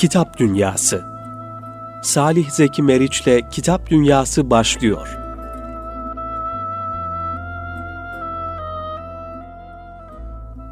[0.00, 1.04] Kitap Dünyası
[2.02, 5.08] Salih Zeki Meriç'le Kitap Dünyası başlıyor.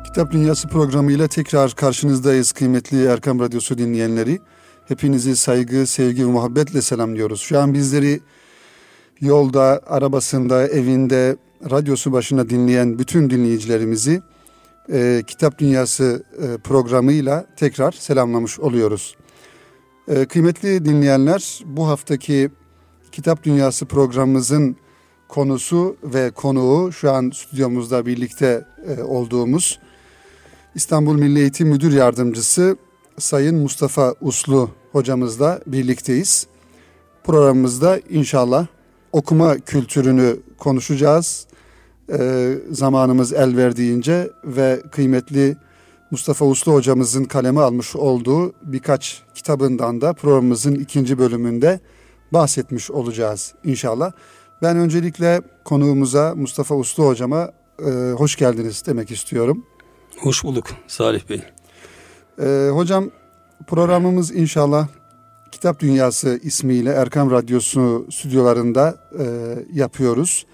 [0.05, 4.41] Kitap Dünyası programıyla tekrar karşınızdayız kıymetli Erkam Radyosu dinleyenleri.
[4.89, 7.41] Hepinizi saygı, sevgi ve muhabbetle selamlıyoruz.
[7.41, 8.21] Şu an bizleri
[9.21, 11.37] yolda, arabasında, evinde,
[11.71, 14.23] radyosu başına dinleyen bütün dinleyicilerimizi
[14.93, 19.17] e, Kitap Dünyası e, programıyla tekrar selamlamış oluyoruz.
[20.09, 22.51] E, kıymetli dinleyenler bu haftaki
[23.13, 24.77] Kitap Dünyası programımızın
[25.29, 29.79] konusu ve konuğu şu an stüdyomuzda birlikte e, olduğumuz
[30.75, 32.77] İstanbul Milli Eğitim Müdür Yardımcısı
[33.19, 36.47] Sayın Mustafa Uslu hocamızla birlikteyiz.
[37.25, 38.67] Programımızda inşallah
[39.13, 41.47] okuma kültürünü konuşacağız.
[42.13, 45.57] Ee, zamanımız el verdiğince ve kıymetli
[46.11, 51.81] Mustafa Uslu hocamızın kaleme almış olduğu birkaç kitabından da programımızın ikinci bölümünde
[52.33, 54.13] bahsetmiş olacağız inşallah.
[54.63, 57.53] Ben öncelikle konuğumuza Mustafa Uslu hocama
[57.87, 59.65] e, hoş geldiniz demek istiyorum.
[60.21, 61.43] Hoş bulduk Salih Bey.
[62.41, 63.11] Ee, hocam
[63.67, 64.89] programımız inşallah
[65.53, 69.25] Kitap Dünyası ismiyle Erkam Radyosu stüdyolarında e,
[69.73, 70.47] yapıyoruz.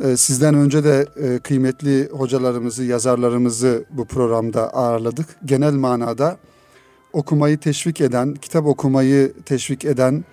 [0.00, 5.26] E, sizden önce de e, kıymetli hocalarımızı, yazarlarımızı bu programda ağırladık.
[5.44, 6.36] Genel manada
[7.12, 10.24] okumayı teşvik eden, kitap okumayı teşvik eden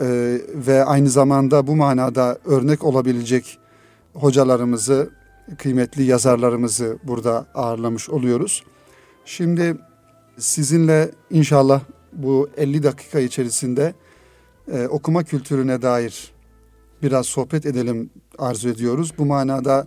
[0.00, 0.06] e,
[0.54, 3.58] ve aynı zamanda bu manada örnek olabilecek
[4.14, 5.10] hocalarımızı,
[5.58, 8.64] kıymetli yazarlarımızı burada ağırlamış oluyoruz.
[9.24, 9.76] Şimdi
[10.38, 11.80] sizinle inşallah
[12.12, 13.94] bu 50 dakika içerisinde
[14.72, 16.32] e, okuma kültürüne dair
[17.02, 19.12] biraz sohbet edelim arzu ediyoruz.
[19.18, 19.86] Bu manada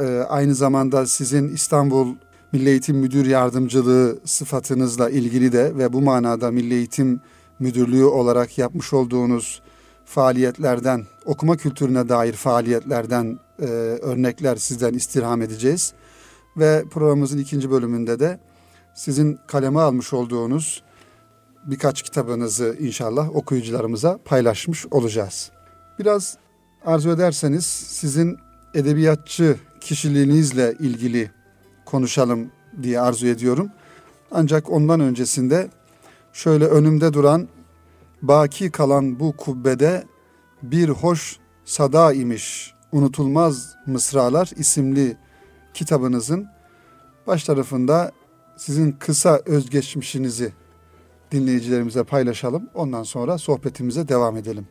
[0.00, 2.14] e, aynı zamanda sizin İstanbul
[2.52, 7.20] Milli Eğitim Müdür Yardımcılığı sıfatınızla ilgili de ve bu manada Milli Eğitim
[7.58, 9.62] Müdürlüğü olarak yapmış olduğunuz
[10.04, 13.64] faaliyetlerden, okuma kültürüne dair faaliyetlerden e,
[14.02, 15.92] örnekler sizden istirham edeceğiz.
[16.56, 18.40] Ve programımızın ikinci bölümünde de
[18.94, 20.82] sizin kaleme almış olduğunuz
[21.66, 25.50] birkaç kitabınızı inşallah okuyucularımıza paylaşmış olacağız.
[25.98, 26.38] Biraz
[26.84, 28.36] arzu ederseniz sizin
[28.74, 31.30] edebiyatçı kişiliğinizle ilgili
[31.84, 32.50] konuşalım
[32.82, 33.70] diye arzu ediyorum.
[34.30, 35.68] Ancak ondan öncesinde
[36.32, 37.48] şöyle önümde duran
[38.22, 40.04] baki kalan bu kubbede
[40.62, 45.16] bir hoş sada imiş unutulmaz mısralar isimli
[45.74, 46.46] kitabınızın
[47.26, 48.12] baş tarafında
[48.56, 50.52] sizin kısa özgeçmişinizi
[51.30, 52.70] dinleyicilerimize paylaşalım.
[52.74, 54.66] Ondan sonra sohbetimize devam edelim.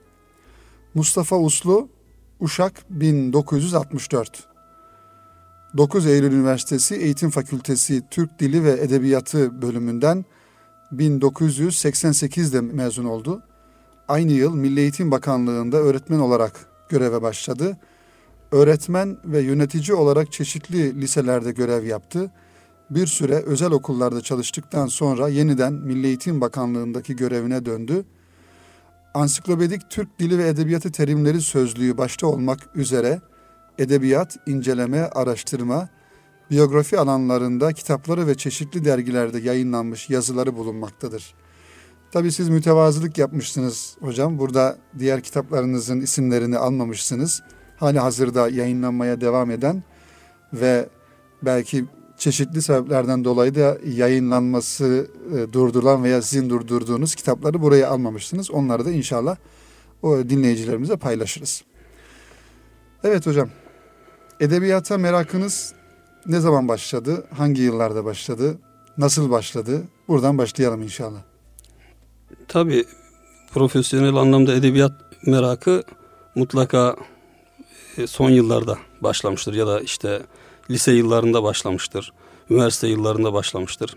[0.95, 1.89] Mustafa Uslu,
[2.39, 4.47] Uşak 1964.
[5.77, 10.25] 9 Eylül Üniversitesi Eğitim Fakültesi Türk Dili ve Edebiyatı bölümünden
[10.91, 13.43] 1988'de mezun oldu.
[14.07, 17.77] Aynı yıl Milli Eğitim Bakanlığı'nda öğretmen olarak göreve başladı.
[18.51, 22.31] Öğretmen ve yönetici olarak çeşitli liselerde görev yaptı.
[22.89, 28.05] Bir süre özel okullarda çalıştıktan sonra yeniden Milli Eğitim Bakanlığı'ndaki görevine döndü.
[29.13, 33.21] Ansiklopedik Türk Dili ve Edebiyatı Terimleri Sözlüğü başta olmak üzere
[33.77, 35.89] edebiyat, inceleme, araştırma,
[36.51, 41.33] biyografi alanlarında kitapları ve çeşitli dergilerde yayınlanmış yazıları bulunmaktadır.
[42.11, 44.39] Tabi siz mütevazılık yapmışsınız hocam.
[44.39, 47.41] Burada diğer kitaplarınızın isimlerini almamışsınız.
[47.77, 49.83] Hali hazırda yayınlanmaya devam eden
[50.53, 50.89] ve
[51.41, 51.85] belki
[52.23, 58.51] çeşitli sebeplerden dolayı da yayınlanması e, durdurulan veya sizin durdurduğunuz kitapları buraya almamışsınız.
[58.51, 59.35] Onları da inşallah
[60.01, 61.63] o dinleyicilerimize paylaşırız.
[63.03, 63.49] Evet hocam.
[64.39, 65.73] Edebiyata merakınız
[66.25, 67.25] ne zaman başladı?
[67.37, 68.57] Hangi yıllarda başladı?
[68.97, 69.81] Nasıl başladı?
[70.07, 71.21] Buradan başlayalım inşallah.
[72.47, 72.85] Tabii
[73.53, 74.93] profesyonel anlamda edebiyat
[75.25, 75.83] merakı
[76.35, 76.95] mutlaka
[77.97, 80.21] e, son yıllarda başlamıştır ya da işte
[80.69, 82.13] lise yıllarında başlamıştır.
[82.49, 83.95] Üniversite yıllarında başlamıştır.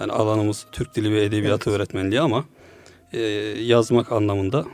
[0.00, 1.80] Yani alanımız Türk Dili ve Edebiyatı evet.
[1.80, 2.44] öğretmenliği ama
[3.12, 3.20] e,
[3.60, 4.64] yazmak anlamında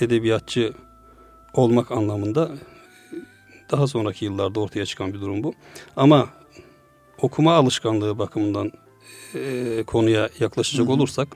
[0.00, 0.72] edebiyatçı
[1.52, 2.50] olmak anlamında
[3.70, 5.54] daha sonraki yıllarda ortaya çıkan bir durum bu.
[5.96, 6.28] Ama
[7.18, 8.72] okuma alışkanlığı bakımından
[9.34, 10.94] e, konuya yaklaşacak hı hı.
[10.94, 11.28] olursak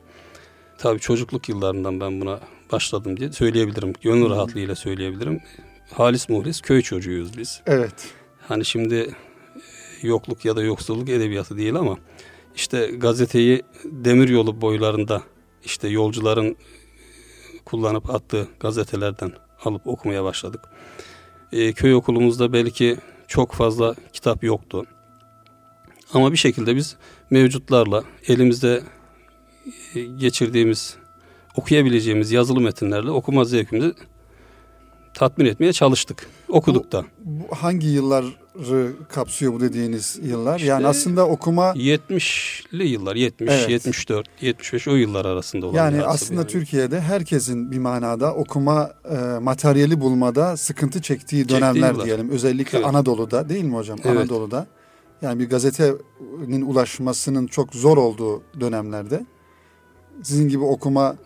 [0.78, 2.40] tabii çocukluk yıllarından ben buna
[2.72, 3.92] başladım diye söyleyebilirim.
[4.02, 5.40] Gönül rahatlığıyla söyleyebilirim.
[5.92, 7.60] Halis muhlis köy çocuğuyuz biz.
[7.66, 8.14] Evet.
[8.48, 11.98] Hani şimdi e, yokluk ya da yoksulluk edebiyatı değil ama
[12.56, 15.22] işte gazeteyi demir yolu boylarında
[15.64, 16.56] işte yolcuların
[17.64, 19.32] kullanıp attığı gazetelerden
[19.64, 20.60] alıp okumaya başladık.
[21.52, 22.96] E, köy okulumuzda belki
[23.28, 24.86] çok fazla kitap yoktu.
[26.14, 26.96] Ama bir şekilde biz
[27.30, 28.82] mevcutlarla elimizde
[29.94, 30.96] e, geçirdiğimiz,
[31.56, 33.94] okuyabileceğimiz yazılı metinlerle okuma zevkimizi
[35.14, 36.26] tatmin etmeye çalıştık.
[36.48, 37.04] Okuduk da.
[37.24, 38.26] Bu hangi yılları
[39.08, 40.56] kapsıyor bu dediğiniz yıllar?
[40.56, 43.70] İşte yani aslında okuma 70'li yıllar, 70, Evet.
[43.70, 45.76] 74, 75 o yıllar arasında olan.
[45.76, 46.50] yani aslında yani.
[46.50, 52.04] Türkiye'de herkesin bir manada okuma e, materyali bulmada sıkıntı çektiği dönemler yıllar.
[52.04, 52.30] diyelim.
[52.30, 52.86] Özellikle Evet.
[52.88, 53.98] Anadolu'da değil mi hocam?
[54.04, 54.16] Evet.
[54.16, 54.66] Anadolu'da.
[55.22, 59.26] Yani bir gazetenin ulaşmasının çok zor olduğu dönemlerde
[60.22, 61.16] sizin gibi okuma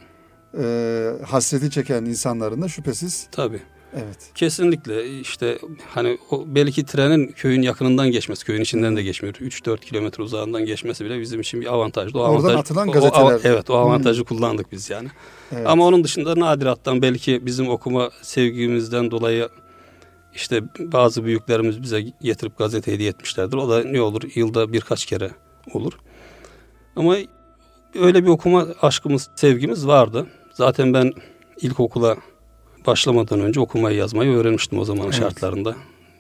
[0.58, 3.60] e, hasreti çeken insanların da şüphesiz Tabii.
[3.94, 4.30] Evet.
[4.34, 5.58] Kesinlikle işte
[5.88, 9.34] hani o belki trenin köyün yakınından geçmesi, köyün içinden de geçmiyor.
[9.34, 12.18] 3-4 kilometre uzağından geçmesi bile bizim için bir avantajdı.
[12.18, 13.40] O Oradan avantaj, atılan o- o- gazeteler.
[13.44, 15.08] evet o avantajı kullandık biz yani.
[15.52, 15.66] evet.
[15.66, 19.48] Ama onun dışında nadirattan belki bizim okuma sevgimizden dolayı
[20.34, 23.56] işte bazı büyüklerimiz bize getirip gazete hediye etmişlerdir.
[23.56, 25.30] O da ne olur yılda birkaç kere
[25.72, 25.92] olur.
[26.96, 27.16] Ama
[27.94, 30.26] öyle bir okuma aşkımız, sevgimiz vardı.
[30.52, 31.12] Zaten ben
[31.60, 32.16] ilkokula
[32.92, 35.20] başlamadan önce okumayı yazmayı öğrenmiştim o zamanın Evet.
[35.20, 35.76] şartlarında.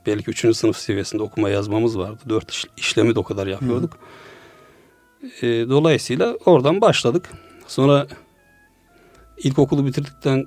[0.06, 2.18] Belki üçüncü sınıf seviyesinde okuma yazmamız vardı.
[2.28, 3.98] Dört iş- işlemi de o kadar yapıyorduk.
[5.42, 7.28] Ee, dolayısıyla oradan başladık.
[7.66, 8.06] Sonra
[9.36, 10.46] ilkokulu bitirdikten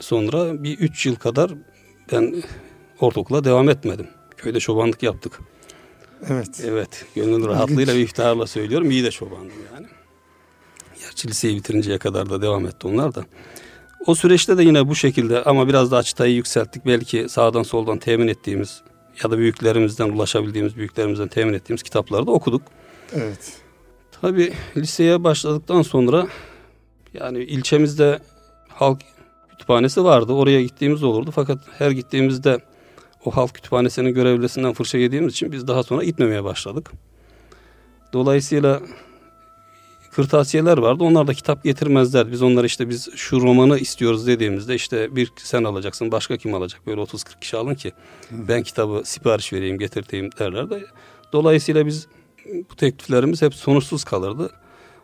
[0.00, 1.50] sonra bir üç yıl kadar
[2.12, 2.42] ben
[3.00, 4.06] ortaokula devam etmedim.
[4.36, 5.40] Köyde çobanlık yaptık.
[6.28, 6.62] Evet.
[6.64, 8.90] Evet, gönül rahatlığıyla ve iftiharla söylüyorum.
[8.90, 9.86] İyi de çobandım yani.
[11.00, 13.24] Gerçi liseyi bitirinceye kadar da devam etti onlar da.
[14.06, 16.86] O süreçte de yine bu şekilde ama biraz daha çıtayı yükselttik.
[16.86, 18.82] Belki sağdan soldan temin ettiğimiz
[19.24, 22.62] ya da büyüklerimizden ulaşabildiğimiz, büyüklerimizden temin ettiğimiz kitapları da okuduk.
[23.12, 23.52] Evet.
[24.20, 26.26] Tabii liseye başladıktan sonra
[27.14, 28.18] yani ilçemizde
[28.68, 29.00] halk
[29.50, 30.32] kütüphanesi vardı.
[30.32, 31.30] Oraya gittiğimiz olurdu.
[31.34, 32.58] Fakat her gittiğimizde
[33.24, 36.90] o halk kütüphanesinin görevlisinden fırça yediğimiz için biz daha sonra gitmemeye başladık.
[38.12, 38.80] Dolayısıyla
[40.16, 41.04] kırtasiyeler vardı.
[41.04, 42.32] Onlar da kitap getirmezler.
[42.32, 46.86] Biz onlara işte biz şu romanı istiyoruz dediğimizde işte bir sen alacaksın başka kim alacak?
[46.86, 47.92] Böyle 30-40 kişi alın ki
[48.30, 50.86] ben kitabı sipariş vereyim getirteyim derlerdi.
[51.32, 52.06] Dolayısıyla biz
[52.70, 54.50] bu tekliflerimiz hep sonuçsuz kalırdı.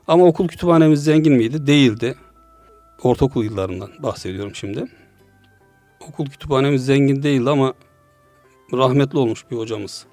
[0.09, 1.67] Ama okul kütüphanemiz zengin miydi?
[1.67, 2.15] Değildi.
[3.03, 4.87] Ortaokul yıllarından bahsediyorum şimdi.
[6.09, 7.75] Okul kütüphanemiz zengin değildi ama
[8.73, 10.07] rahmetli olmuş bir hocamız.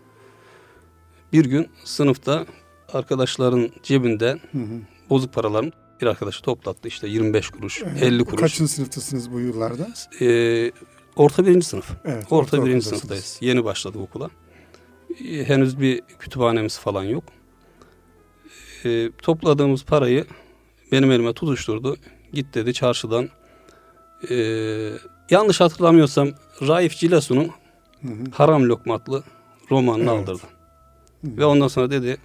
[1.34, 2.46] Bir gün sınıfta
[2.94, 4.80] arkadaşların cebinden Hı hı.
[5.10, 6.88] bozuk paralarını bir arkadaşı toplattı.
[6.88, 8.42] İşte 25 kuruş, 50 kuruş.
[8.42, 9.88] Kaçıncı sınıftasınız bu yıllarda?
[10.22, 10.72] Ee,
[11.16, 11.92] orta birinci sınıf.
[12.06, 12.26] Evet.
[12.30, 13.00] Orta birinci ortaokuldasınız.
[13.00, 13.38] sınıftayız.
[13.42, 14.30] Yeni başladık okula.
[15.26, 17.24] Ee, Henüz bir kütüphanemiz falan yok.
[18.86, 20.26] Ee, topladığımız parayı
[20.92, 21.98] benim elime tutuşturdu.
[22.34, 23.30] Git dedi çarşıdan.
[24.30, 24.92] ee,
[25.30, 26.30] yanlış hatırlamıyorsam
[26.68, 27.50] Raif Cilasun'un
[28.02, 28.14] Hı hı.
[28.32, 29.24] Haram Lokmatlı
[29.72, 30.30] romanını Evet.
[30.30, 30.44] aldırdı.
[31.24, 32.18] Ve ondan sonra dedi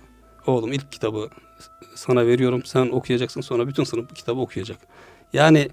[0.47, 1.29] oğlum ilk kitabı
[1.95, 4.79] sana veriyorum sen okuyacaksın sonra bütün sınıf bu kitabı okuyacak.
[5.33, 5.69] Yani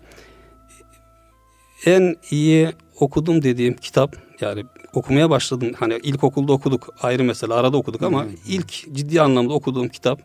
[1.85, 2.69] en iyi
[2.99, 8.95] okudum dediğim kitap yani okumaya başladım hani ilkokulda okuduk ayrı mesele arada okuduk ama ilk
[8.95, 10.21] ciddi anlamda okuduğum kitap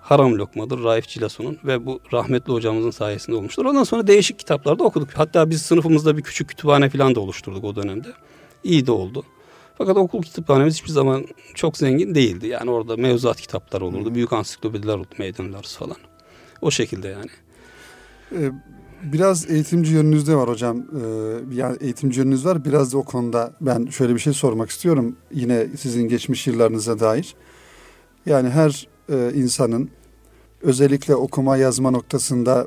[0.00, 3.64] Haram Lokmadır Raif Cilasun'un ve bu rahmetli hocamızın sayesinde olmuştur.
[3.64, 5.08] Ondan sonra değişik kitaplarda okuduk.
[5.14, 8.08] Hatta biz sınıfımızda bir küçük kütüphane falan da oluşturduk o dönemde.
[8.64, 9.24] İyi de oldu.
[9.78, 12.46] Fakat okul kütüphanemiz hiçbir zaman çok zengin değildi.
[12.46, 14.14] Yani orada mevzuat kitapları olurdu.
[14.14, 15.14] Büyük ansiklopediler olurdu.
[15.18, 15.96] Meydanlarız falan.
[16.62, 17.30] O şekilde yani.
[18.32, 18.50] Ee,
[19.02, 20.78] Biraz eğitimci yönünüz de var hocam.
[20.78, 22.64] Ee, Yani eğitimci yönünüz var.
[22.64, 25.16] Biraz da o konuda ben şöyle bir şey sormak istiyorum.
[25.32, 27.34] Yine sizin geçmiş yıllarınıza dair.
[28.26, 29.90] Yani her e, insanın
[30.62, 32.66] özellikle okuma yazma noktasında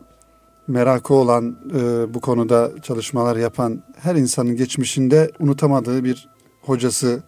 [0.68, 6.30] merakı olan e, bu konuda çalışmalar yapan her insanın geçmişinde unutamadığı bir
[6.62, 7.24] hocası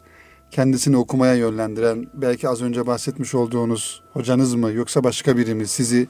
[0.52, 6.08] kendisini okumaya yönlendiren belki az önce bahsetmiş olduğunuz hocanız mı yoksa başka biri mi sizi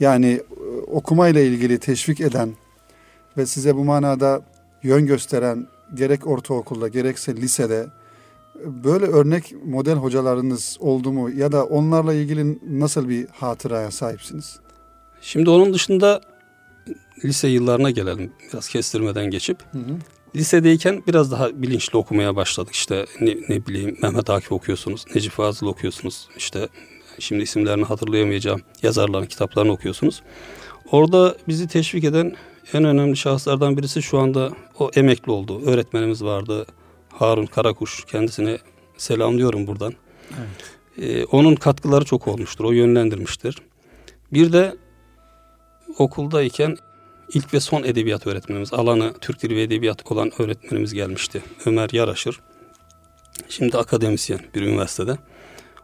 [0.00, 0.40] yani e,
[0.86, 2.50] okumayla ilgili teşvik eden
[3.36, 4.42] ve size bu manada
[4.82, 7.86] yön gösteren gerek ortaokulda gerekse lisede
[8.64, 14.58] e, böyle örnek model hocalarınız oldu mu ya da onlarla ilgili nasıl bir hatıraya sahipsiniz?
[15.20, 16.20] Şimdi onun dışında
[17.24, 18.32] lise yıllarına gelelim.
[18.52, 19.58] Biraz kestirmeden geçip.
[20.36, 22.74] Lisedeyken biraz daha bilinçli okumaya başladık.
[22.74, 26.28] İşte ne, ne bileyim Mehmet Akif okuyorsunuz, Necip Fazıl okuyorsunuz.
[26.36, 26.68] İşte
[27.18, 30.22] şimdi isimlerini hatırlayamayacağım yazarların kitaplarını okuyorsunuz.
[30.92, 32.36] Orada bizi teşvik eden
[32.72, 35.62] en önemli şahıslardan birisi şu anda o emekli oldu.
[35.66, 36.66] Öğretmenimiz vardı.
[37.12, 38.04] Harun Karakuş.
[38.04, 38.58] Kendisine
[38.96, 39.92] selamlıyorum buradan.
[40.98, 42.64] Ee, onun katkıları çok olmuştur.
[42.64, 43.56] O yönlendirmiştir.
[44.32, 44.76] Bir de
[45.98, 46.76] okuldayken
[47.34, 51.42] ilk ve son edebiyat öğretmenimiz, alanı Türk Dili ve Edebiyat olan öğretmenimiz gelmişti.
[51.66, 52.40] Ömer Yaraşır.
[53.48, 55.16] Şimdi akademisyen bir üniversitede.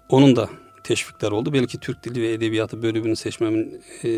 [0.09, 0.49] Onun da
[0.85, 1.53] teşvikler oldu.
[1.53, 4.09] Belki Türk Dili ve Edebiyatı bölümünü seçmemin e,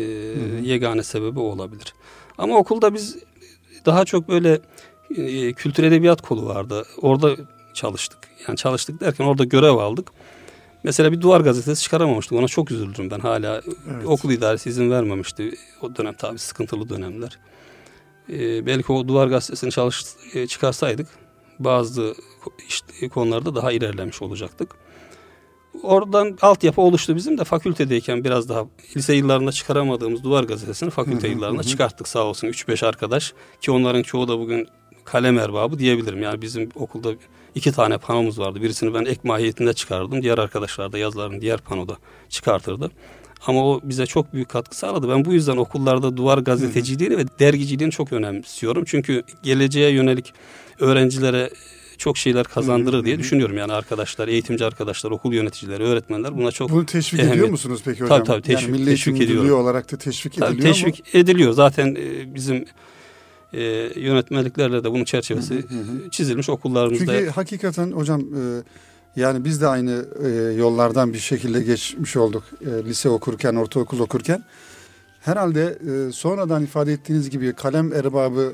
[0.63, 1.93] yegane sebebi o olabilir.
[2.37, 3.17] Ama okulda biz
[3.85, 4.59] daha çok böyle
[5.17, 6.85] e, kültür edebiyat kolu vardı.
[7.01, 7.35] Orada
[7.73, 8.19] çalıştık.
[8.47, 10.11] Yani çalıştık derken orada görev aldık.
[10.87, 12.37] Mesela bir duvar gazetesi çıkaramamıştık.
[12.37, 13.61] Ona çok üzüldüm ben hala.
[13.91, 14.05] Evet.
[14.05, 15.55] Okul idaresi izin vermemişti.
[15.81, 17.39] O dönem tabii sıkıntılı dönemler.
[18.29, 20.03] Ee, belki o duvar gazetesini çalış,
[20.33, 21.07] e, çıkarsaydık
[21.59, 22.15] bazı
[22.67, 24.75] işte, konularda daha ilerlemiş olacaktık.
[25.83, 28.65] Oradan altyapı oluştu bizim de fakültedeyken biraz daha
[28.97, 34.27] lise yıllarında çıkaramadığımız duvar gazetesini fakülte yıllarında çıkarttık sağ olsun 3-5 arkadaş ki onların çoğu
[34.27, 34.67] da bugün
[35.05, 36.21] kalem erbabı diyebilirim.
[36.21, 37.13] Yani bizim okulda
[37.57, 38.61] iki tane panomuz vardı.
[38.61, 40.21] Birisini ben ek mahiyetinde çıkardım.
[40.21, 41.97] Diğer arkadaşlar da yazıların diğer panoda
[42.29, 42.91] çıkartırdı.
[43.47, 45.09] Ama o bize çok büyük katkı sağladı.
[45.09, 48.83] Ben bu yüzden okullarda duvar gazeteciliğini ve dergiciliğini çok önemsiyorum.
[48.87, 50.33] Çünkü geleceğe yönelik
[50.79, 51.49] öğrencilere
[51.97, 53.57] çok şeyler kazandırır diye düşünüyorum.
[53.57, 57.35] Yani arkadaşlar, eğitimci arkadaşlar, okul yöneticileri, öğretmenler buna çok Bunu teşvik ehemmiyet.
[57.37, 58.17] ediyor musunuz peki hocam?
[58.17, 59.51] Tabii tabii teşvik, yani Milli teşvik ediyorum.
[59.51, 61.19] olarak da teşvik tabii, ediliyor teşvik mu?
[61.19, 61.53] ediliyor.
[61.53, 62.65] Zaten e, bizim
[63.53, 63.61] e,
[63.95, 66.09] yönetmeliklerle de bunun çerçevesi hı hı.
[66.11, 67.19] çizilmiş okullarımızda.
[67.19, 68.63] Çünkü hakikaten hocam e,
[69.15, 72.43] yani biz de aynı e, yollardan bir şekilde geçmiş olduk.
[72.61, 74.43] E, lise okurken, ortaokul okurken.
[75.19, 78.53] Herhalde e, sonradan ifade ettiğiniz gibi kalem erbabı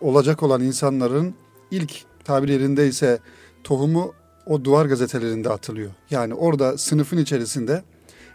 [0.00, 1.34] olacak olan insanların
[1.70, 1.92] ilk
[2.24, 3.18] tabir yerindeyse
[3.64, 4.14] tohumu
[4.46, 5.90] o duvar gazetelerinde atılıyor.
[6.10, 7.82] Yani orada sınıfın içerisinde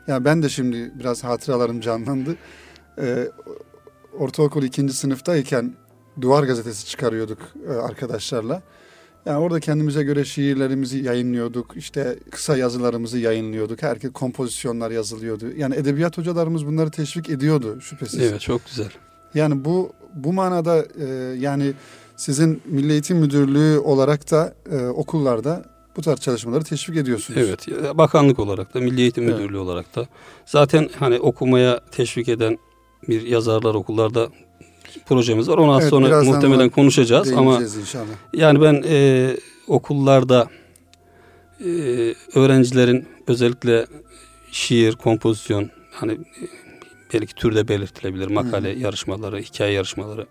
[0.08, 2.36] yani ben de şimdi biraz hatıralarım canlandı.
[3.02, 3.28] Ee,
[4.18, 5.74] ortaokul ikinci sınıftayken
[6.22, 8.62] duvar gazetesi çıkarıyorduk e, arkadaşlarla.
[9.26, 11.78] Yani orada kendimize göre şiirlerimizi yayınlıyorduk.
[11.78, 13.84] İşte kısa yazılarımızı yayınlıyorduk.
[13.84, 15.46] Herkes kompozisyonlar yazılıyordu.
[15.58, 18.22] Yani edebiyat hocalarımız bunları teşvik ediyordu şüphesiz.
[18.22, 18.90] Evet çok güzel.
[19.34, 21.06] Yani bu bu manada e,
[21.40, 21.74] yani
[22.16, 25.66] sizin Milli Eğitim Müdürlüğü olarak da e, okullarda
[25.98, 27.40] bu tarz çalışmaları teşvik ediyorsunuz.
[27.44, 27.68] Evet,
[27.98, 29.36] bakanlık olarak da, Milli Eğitim evet.
[29.36, 30.08] Müdürlüğü olarak da.
[30.46, 32.58] Zaten hani okumaya teşvik eden
[33.08, 34.30] bir yazarlar okullarda
[35.06, 35.58] projemiz var.
[35.58, 38.06] Onu az evet, sonra muhtemelen konuşacağız ama inşallah.
[38.34, 39.30] yani ben e,
[39.68, 40.48] okullarda
[41.60, 41.70] e,
[42.36, 43.86] öğrencilerin özellikle
[44.52, 46.18] şiir, kompozisyon hani e,
[47.14, 48.80] belki türde belirtilebilir makale Hı.
[48.80, 50.26] yarışmaları, hikaye yarışmaları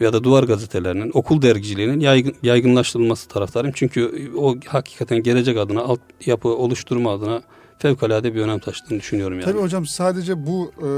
[0.00, 3.74] ya da duvar gazetelerinin, okul dergiciliğinin yaygın, yaygınlaştırılması taraftarıyım.
[3.76, 7.42] Çünkü o hakikaten gelecek adına, altyapı oluşturma adına
[7.80, 9.52] fevkalade bir önem taşıdığını düşünüyorum yani.
[9.52, 10.88] Tabii hocam sadece bu e,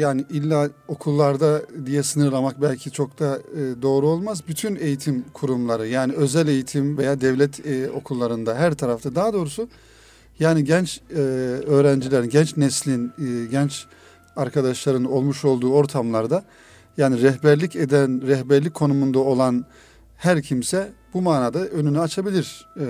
[0.00, 4.42] yani illa okullarda diye sınırlamak belki çok da e, doğru olmaz.
[4.48, 9.68] Bütün eğitim kurumları yani özel eğitim veya devlet e, okullarında her tarafta daha doğrusu
[10.38, 11.18] yani genç e,
[11.66, 13.86] öğrencilerin, genç neslin, e, genç
[14.36, 16.44] arkadaşların olmuş olduğu ortamlarda
[16.96, 19.64] yani rehberlik eden, rehberlik konumunda olan
[20.16, 22.86] her kimse bu manada önünü açabilir e,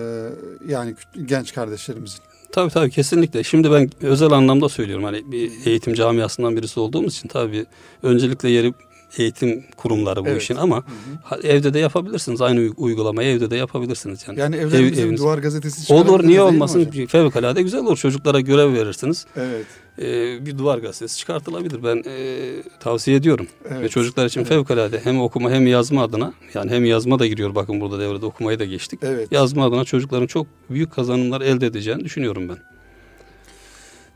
[0.69, 0.95] yani
[1.27, 2.32] genç kardeşlerimizin.
[2.52, 3.44] Tabii tabii kesinlikle.
[3.44, 5.04] Şimdi ben özel anlamda söylüyorum.
[5.04, 7.66] Hani bir eğitim camiasından birisi olduğumuz için tabii
[8.02, 8.73] öncelikle yeri
[9.16, 10.42] eğitim kurumları bu evet.
[10.42, 11.47] işin ama hı hı.
[11.47, 12.40] evde de yapabilirsiniz.
[12.40, 14.25] Aynı uygulamayı evde de yapabilirsiniz.
[14.28, 16.90] Yani, yani evlerimizin Ev, duvar gazetesi Olur niye olmasın?
[17.09, 17.97] Fevkalade güzel olur.
[17.97, 19.26] Çocuklara görev verirsiniz.
[19.37, 19.66] Evet.
[19.99, 21.85] Ee, bir duvar gazetesi çıkartılabilir.
[21.85, 23.47] Ben e, tavsiye ediyorum.
[23.71, 23.83] Evet.
[23.83, 24.49] Ve çocuklar için evet.
[24.49, 28.59] fevkalade hem okuma hem yazma adına yani hem yazma da giriyor bakın burada devrede okumayı
[28.59, 29.00] da geçtik.
[29.02, 29.33] Evet.
[29.33, 32.59] Yazma adına çocukların çok büyük kazanımlar elde edeceğini düşünüyorum ben.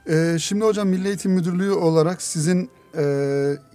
[0.08, 3.02] Ee, şimdi hocam Milli Eğitim Müdürlüğü olarak sizin e,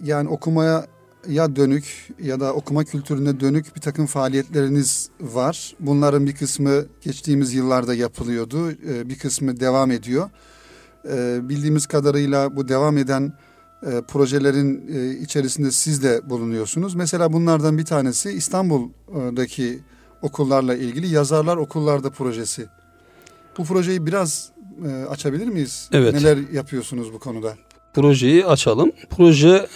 [0.04, 0.86] yani okumaya
[1.28, 5.76] ya dönük ya da okuma kültürüne dönük bir takım faaliyetleriniz var.
[5.80, 10.30] Bunların bir kısmı geçtiğimiz yıllarda yapılıyordu, ee, bir kısmı devam ediyor.
[11.10, 13.34] Ee, bildiğimiz kadarıyla bu devam eden
[13.84, 16.96] e, projelerin e, içerisinde siz de bulunuyorsunuz.
[16.96, 19.80] Mesela bunlardan bir tanesi İstanbul'daki
[20.22, 22.66] okullarla ilgili Yazarlar Okullarda projesi.
[23.58, 24.52] Bu projeyi biraz
[24.88, 25.90] e, açabilir miyiz?
[25.92, 26.14] Evet.
[26.14, 27.56] Neler yapıyorsunuz bu konuda?
[27.94, 28.92] Projeyi açalım.
[29.10, 29.68] Proje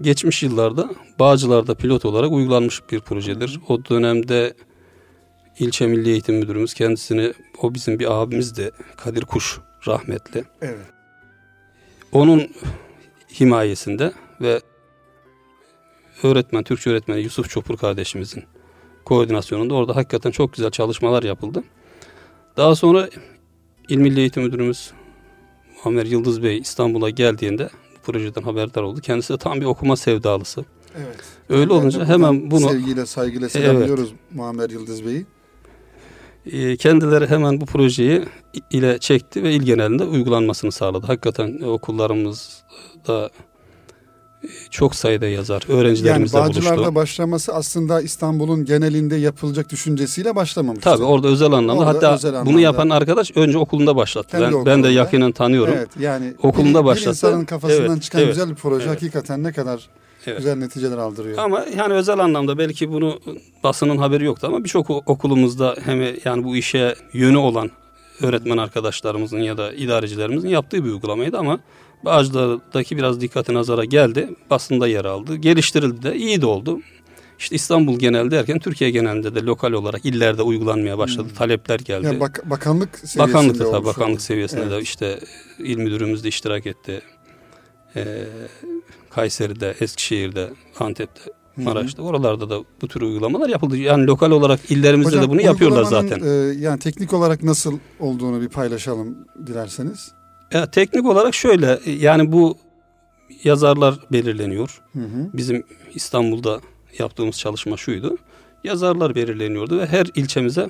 [0.00, 3.60] geçmiş yıllarda Bağcılar'da pilot olarak uygulanmış bir projedir.
[3.68, 4.54] O dönemde
[5.58, 10.44] ilçe milli eğitim müdürümüz kendisini o bizim bir abimizdi Kadir Kuş rahmetli.
[10.62, 10.78] Evet.
[12.12, 12.50] Onun
[13.40, 14.60] himayesinde ve
[16.22, 18.44] öğretmen, Türkçe öğretmeni Yusuf Çopur kardeşimizin
[19.04, 21.64] koordinasyonunda orada hakikaten çok güzel çalışmalar yapıldı.
[22.56, 23.08] Daha sonra
[23.88, 24.92] İl Milli Eğitim Müdürümüz
[25.84, 27.70] Muammer Yıldız Bey İstanbul'a geldiğinde
[28.04, 29.00] projeden haberdar oldu.
[29.00, 30.64] Kendisi de tam bir okuma sevdalısı.
[30.96, 31.24] Evet.
[31.48, 34.34] Öyle ben olunca hemen bunu sevgiyle saygıyla selamlıyoruz evet.
[34.34, 35.26] Muammer Yıldız Bey'i.
[36.46, 38.24] Ee, kendileri hemen bu projeyi
[38.70, 41.06] ile çekti ve il genelinde uygulanmasını sağladı.
[41.06, 43.30] Hakikaten okullarımızda
[44.70, 46.70] çok sayıda yazar öğrencilerimizle yani buluştu.
[46.70, 50.80] Bağcılar'da başlaması aslında İstanbul'un genelinde yapılacak düşüncesiyle başlamamış.
[50.84, 52.60] Tabii orada özel anlamda Orada hatta özel bunu anlamda.
[52.60, 54.28] yapan arkadaş önce okulunda başlattı.
[54.30, 54.88] Kendi Ben, ben okulunda.
[54.88, 55.74] de yakinen tanıyorum.
[55.76, 57.06] Evet yani Okulunda bir, başlattı.
[57.06, 58.96] bir insanın kafasından Evet, çıkan evet, güzel bir proje evet.
[58.96, 59.88] hakikaten ne kadar
[60.26, 60.38] Evet.
[60.38, 61.38] güzel neticeler aldırıyor.
[61.38, 63.20] Ama yani özel anlamda belki bunu
[63.64, 67.70] basının haberi yoktu ama birçok okulumuzda hem yani bu işe yönü olan
[68.22, 71.60] öğretmen arkadaşlarımızın ya da idarecilerimizin yaptığı bir uygulamaydı ama
[72.04, 74.30] Bağcılar'daki biraz dikkati nazara geldi.
[74.50, 75.36] Basında yer aldı.
[75.36, 76.80] Geliştirildi de iyi de oldu.
[77.38, 81.28] İşte İstanbul genel derken Türkiye genelinde de lokal olarak illerde uygulanmaya başladı.
[81.38, 82.06] Talepler geldi.
[82.06, 84.82] Yani bak, bakanlık seviyesinde Bakanlıkta tabii bakanlık seviyesinde de Evet.
[84.82, 85.20] işte
[85.58, 87.02] il müdürümüz de iştirak etti.
[87.96, 88.24] Ee,
[89.10, 91.20] Kayseri'de, Eskişehir'de, Antep'te,
[91.56, 93.76] Maraş'ta oralarda da bu tür uygulamalar yapıldı.
[93.76, 96.20] Yani lokal olarak illerimizde Hocam, de bunu yapıyorlar zaten.
[96.24, 96.28] e,
[96.60, 100.12] yani teknik olarak nasıl olduğunu bir paylaşalım dilerseniz.
[100.54, 102.58] Ya, teknik olarak şöyle yani bu
[103.44, 104.80] yazarlar belirleniyor.
[104.92, 105.30] Hı hı.
[105.32, 106.60] Bizim İstanbul'da
[106.98, 108.18] yaptığımız çalışma şuydu.
[108.64, 110.68] Yazarlar belirleniyordu ve her ilçemize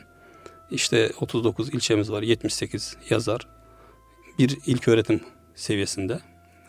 [0.71, 3.47] işte 39 ilçemiz var 78 yazar.
[4.39, 5.21] Bir ilk öğretim
[5.55, 6.21] seviyesinde,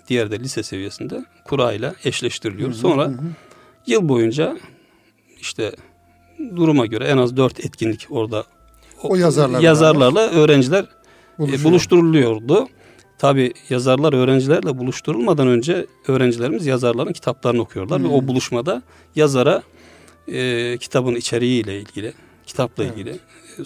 [0.08, 2.74] diğer de lise seviyesinde kura ile eşleştiriliyor.
[2.74, 3.12] Sonra
[3.88, 4.58] yıl boyunca
[5.40, 5.72] işte
[6.56, 8.44] duruma göre en az 4 etkinlik orada
[9.04, 10.88] O yazarlarla yazarlarla öğrenciler e,
[11.38, 11.64] Buluşuyor.
[11.64, 12.68] buluşturuluyordu.
[13.18, 18.14] Tabi yazarlar öğrencilerle buluşturulmadan önce öğrencilerimiz yazarların kitaplarını okuyorlar ve Hmm.
[18.14, 18.82] o buluşmada
[19.16, 19.64] yazara
[20.28, 22.14] e, kitabın içeriğiyle ilgili,
[22.46, 22.94] kitapla Evet.
[22.94, 23.16] ilgili e,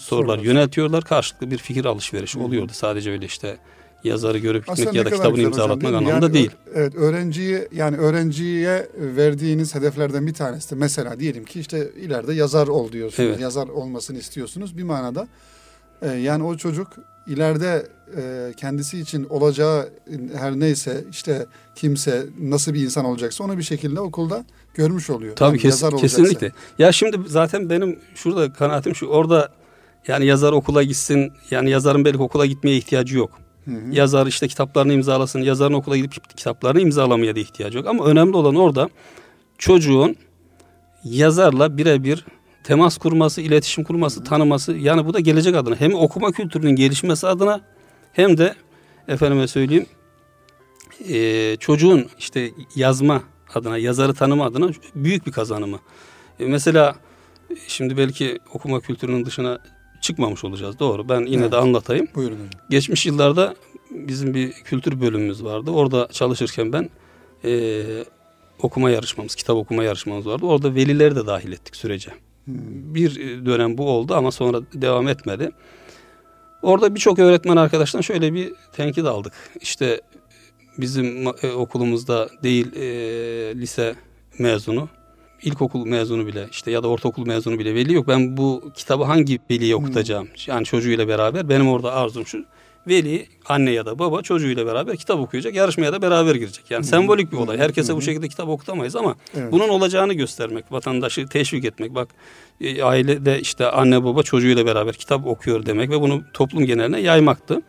[0.00, 0.38] Sorular.
[0.38, 1.04] yöneltiyorlar.
[1.04, 2.44] Karşılıklı bir fikir alışverişi Hmm.
[2.44, 2.72] oluyordu.
[2.74, 3.56] Sadece öyle işte
[4.04, 5.96] yazarı görüp gitmek Aslında ya da kitabını hocam, imzalatmak mi?
[5.98, 6.50] anlamında Yani değil.
[6.74, 12.68] Evet öğrenciyi yani öğrenciye verdiğiniz hedeflerden bir tanesi de mesela diyelim ki işte ileride yazar
[12.68, 13.28] ol diyorsunuz.
[13.28, 13.40] Evet.
[13.40, 15.28] Yazar olmasını istiyorsunuz bir manada.
[16.02, 16.88] e, yani o çocuk
[17.30, 19.88] ileride e, kendisi için olacağı
[20.38, 24.44] her neyse işte kimse nasıl bir insan olacaksa onu bir şekilde okulda
[24.74, 25.36] görmüş oluyor.
[25.36, 26.16] Tabii Yani kes- yazar olacaksa.
[26.22, 26.52] kesinlikle.
[26.78, 29.06] Ya şimdi zaten benim şurada kanaatim şu.
[29.06, 29.48] Orada
[30.08, 31.32] yani yazar okula gitsin.
[31.50, 33.30] Yani yazarın belki okula gitmeye ihtiyacı yok.
[33.64, 33.76] Hı hı.
[33.92, 35.40] Yazar işte kitaplarını imzalasın.
[35.40, 37.86] Yazarın okula gidip kitaplarını imzalamaya da ihtiyacı yok.
[37.86, 38.88] Ama önemli olan orada
[39.58, 40.16] çocuğun
[41.04, 42.26] yazarla birebir
[42.64, 44.72] temas kurması, iletişim kurması, tanıması.
[44.72, 47.60] Yani bu da gelecek adına hem okuma kültürünün gelişmesi adına
[48.12, 48.54] hem de
[49.08, 49.86] efendime söyleyeyim
[51.08, 53.22] eee, çocuğun işte yazma
[53.54, 55.78] adına, yazarı tanıma adına büyük bir kazanımı.
[56.40, 56.94] E, mesela
[57.50, 59.58] e, şimdi belki okuma kültürünün dışına
[60.00, 60.78] çıkmamış olacağız.
[60.78, 61.08] Doğru.
[61.08, 61.52] Ben yine Evet.
[61.52, 62.08] de anlatayım.
[62.14, 62.38] Buyurun.
[62.70, 63.54] Geçmiş yıllarda
[63.90, 65.70] bizim bir kültür bölümümüz vardı.
[65.70, 66.90] Orada çalışırken ben
[67.44, 68.04] eee,
[68.62, 70.46] okuma yarışmamız, kitap okuma yarışmamız vardı.
[70.46, 72.10] Orada velileri de dahil ettik sürece.
[72.94, 75.50] Bir e, dönem bu oldu ama sonra devam etmedi.
[76.62, 79.32] Orada birçok öğretmen arkadaştan şöyle bir tenkit aldık.
[79.60, 80.00] İşte
[80.78, 82.82] bizim e, okulumuzda değil e,
[83.60, 83.94] lise
[84.38, 84.88] mezunu,
[85.42, 88.08] ilkokul mezunu bile işte ya da ortaokul mezunu bile veli yok.
[88.08, 90.28] Ben bu kitabı hangi veliye okutacağım?
[90.46, 92.44] Yani çocuğuyla beraber benim orada arzum şu.
[92.88, 96.70] Veli, anne ya da baba çocuğuyla beraber kitap okuyacak, yarışmaya da beraber girecek.
[96.70, 97.58] Yani sembolik bir olay.
[97.58, 99.52] Herkese bu şekilde kitap okutamayız ama Evet.
[99.52, 101.94] bunun olacağını göstermek, vatandaşı teşvik etmek.
[101.94, 102.08] Bak
[102.60, 107.62] e, ailede işte anne baba çocuğuyla beraber kitap okuyor demek ve bunu toplum geneline yaymaktı.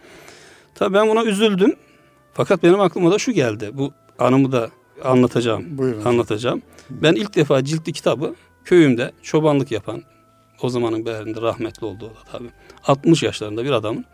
[0.75, 1.75] Tabii ben buna üzüldüm.
[2.33, 3.69] Fakat benim aklıma da şu geldi.
[3.73, 4.69] Bu anımı da
[5.03, 5.77] anlatacağım.
[5.77, 6.05] Buyurun.
[6.05, 6.61] Anlatacağım.
[6.89, 10.03] Ben ilk defa ciltli kitabı köyümde çobanlık yapan
[10.61, 12.49] o zamanın değerinde rahmetli oldu o da tabii.
[12.83, 14.05] 60 yaşlarında bir adamın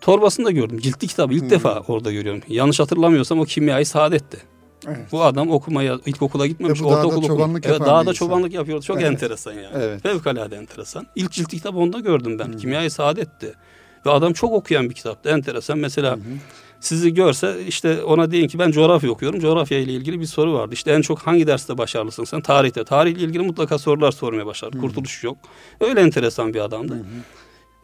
[0.00, 0.78] torbasında gördüm.
[0.78, 1.50] Ciltli kitabı ilk Hmm.
[1.50, 2.42] defa orada görüyorum.
[2.48, 4.38] Yanlış hatırlamıyorsam o kimyayı saadetti.
[4.86, 4.98] Evet.
[5.12, 7.60] Bu adam okumaya ilkokula gitmemiş, dağda ortaokul okumuş.
[7.64, 8.82] Evet, dağda çobanlık yapıyordu.
[8.82, 9.06] Çok Evet.
[9.12, 9.68] enteresan yani.
[9.74, 10.02] Evet.
[10.02, 11.06] Fevkalade enteresan.
[11.16, 12.52] İlk cilt kitabı onda gördüm ben.
[12.52, 12.56] Hı.
[12.56, 13.54] Kimyayı Saadet'ti.
[14.06, 15.28] Ve adam çok okuyan bir kitaptı.
[15.28, 15.78] Enteresan.
[15.78, 16.18] Mesela
[16.80, 19.40] sizi görse işte ona deyin ki ben coğrafya okuyorum.
[19.40, 20.74] Coğrafya ile ilgili bir soru vardı.
[20.74, 22.40] İşte en çok hangi derste başarılısın sen?
[22.40, 22.84] Tarihte.
[22.84, 24.70] Tarihle ilgili mutlaka sorular sormaya başlar.
[24.70, 25.36] Kurtuluş yok.
[25.80, 27.06] Öyle enteresan bir adamdı.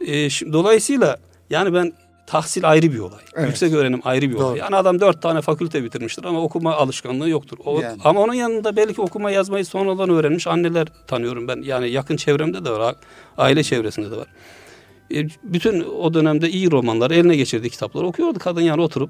[0.01, 1.17] Ee, şimdi, dolayısıyla
[1.53, 1.93] yani ben
[2.27, 3.21] tahsil ayrı bir olay.
[3.35, 3.47] Evet.
[3.47, 4.43] Yüksek öğrenim ayrı bir Doğru.
[4.45, 4.59] olay.
[4.59, 7.57] Yani adam dört tane fakülte bitirmiştir ama okuma alışkanlığı yoktur.
[7.65, 8.01] O, Yani.
[8.03, 11.61] Ama onun yanında belki okuma yazmayı sonradan öğrenmiş anneler tanıyorum ben.
[11.61, 12.95] Yani yakın çevremde de var.
[13.37, 14.27] Aile çevresinde de var.
[15.13, 18.39] E, bütün o dönemde iyi romanları eline geçirdiği kitapları okuyordu.
[18.39, 19.09] Kadın yani oturup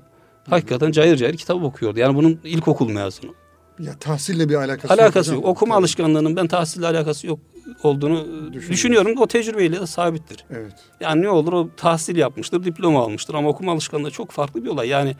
[0.49, 1.99] hakikaten cayır cayır kitap okuyordu.
[1.99, 3.35] Yani bunun ilkokul mezunu.
[3.79, 5.35] Ya tahsille bir alakası, Alakası hocam.
[5.35, 5.45] yok.
[5.45, 5.79] Okuma Tabii.
[5.79, 7.39] alışkanlığının ben tahsille alakası yok
[7.83, 9.17] olduğunu düşünüyorum.
[9.17, 10.45] O tecrübeyle de sabittir.
[10.49, 10.73] Evet.
[10.99, 14.87] Yani ne olur o tahsil yapmıştır, diploma almıştır ama okuma alışkanlığı çok farklı bir olay.
[14.89, 15.15] Yani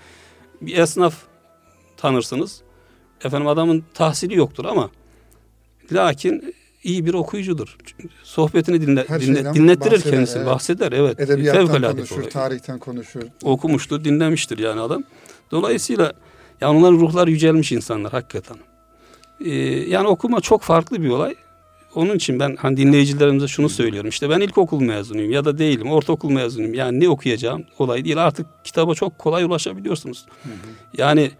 [0.62, 1.16] bir esnaf
[1.98, 2.62] tanırsınız.
[3.24, 4.90] Efendim adamın tahsili yoktur ama
[5.92, 7.78] lakin iyi bir okuyucudur.
[8.24, 10.48] Sohbetini dinle, dinle- dinlettirir bahseder, kendisini, evet.
[10.52, 10.92] bahseder.
[10.92, 11.20] Evet.
[11.20, 13.22] Edebiyattan konuşur, tarihten konuşur.
[13.44, 15.04] Okumuştur, dinlemiştir yani adam.
[15.52, 16.14] Dolayısıyla
[16.64, 18.58] Yani onların ruhlar yücelmiş insanlar hakikaten.
[19.46, 19.52] Ee,
[19.90, 21.36] yani okuma çok farklı bir olay.
[21.96, 24.10] Onun için ben hani dinleyicilerimize şunu söylüyorum.
[24.10, 26.74] İşte ben ilkokul mezunuyum ya da değilim, ortaokul mezunuyum.
[26.74, 28.24] Yani ne okuyacağım olay değil.
[28.26, 30.26] Artık kitaba çok kolay ulaşabiliyorsunuz.
[30.44, 30.54] Hı hı.
[30.98, 31.32] Yani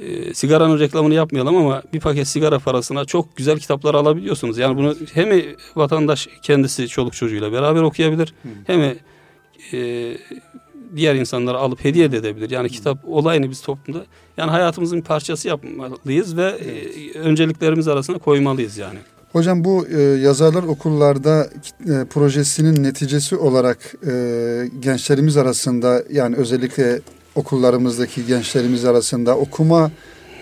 [0.00, 4.58] e, sigaranın reklamını yapmayalım ama bir paket sigara parasına çok güzel kitaplar alabiliyorsunuz.
[4.58, 5.42] Yani bunu hem
[5.76, 8.48] vatandaş kendisi çoluk çocuğuyla beraber okuyabilir hı.
[8.66, 8.94] hem
[9.72, 10.16] e,
[10.96, 12.50] diğer insanlara alıp hediye de edebilir.
[12.50, 14.04] Yani kitap olayını biz toplumda
[14.36, 18.98] yani hayatımızın bir parçası yapmalıyız ve e, önceliklerimiz arasına koymalıyız yani.
[19.32, 24.12] Hocam bu e, yazarlar okullarda e, projesinin neticesi olarak e,
[24.80, 27.00] gençlerimiz arasında yani özellikle
[27.34, 29.90] okullarımızdaki gençlerimiz arasında okuma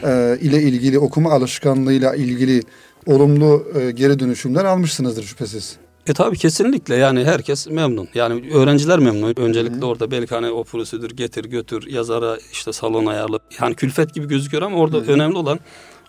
[0.04, 2.62] e, ile ilgili okuma alışkanlığıyla ilgili
[3.06, 5.76] olumlu e, geri dönüşümler almışsınızdır şüphesiz.
[6.06, 8.08] E tabi kesinlikle yani herkes memnun.
[8.14, 9.34] Yani öğrenciler memnun.
[9.36, 9.86] Öncelikle Hı.
[9.86, 13.38] orada belki hani o prosedür getir götür yazara işte salon ayarlı.
[13.60, 15.12] Yani külfet gibi gözüküyor ama orada Hı.
[15.12, 15.60] önemli olan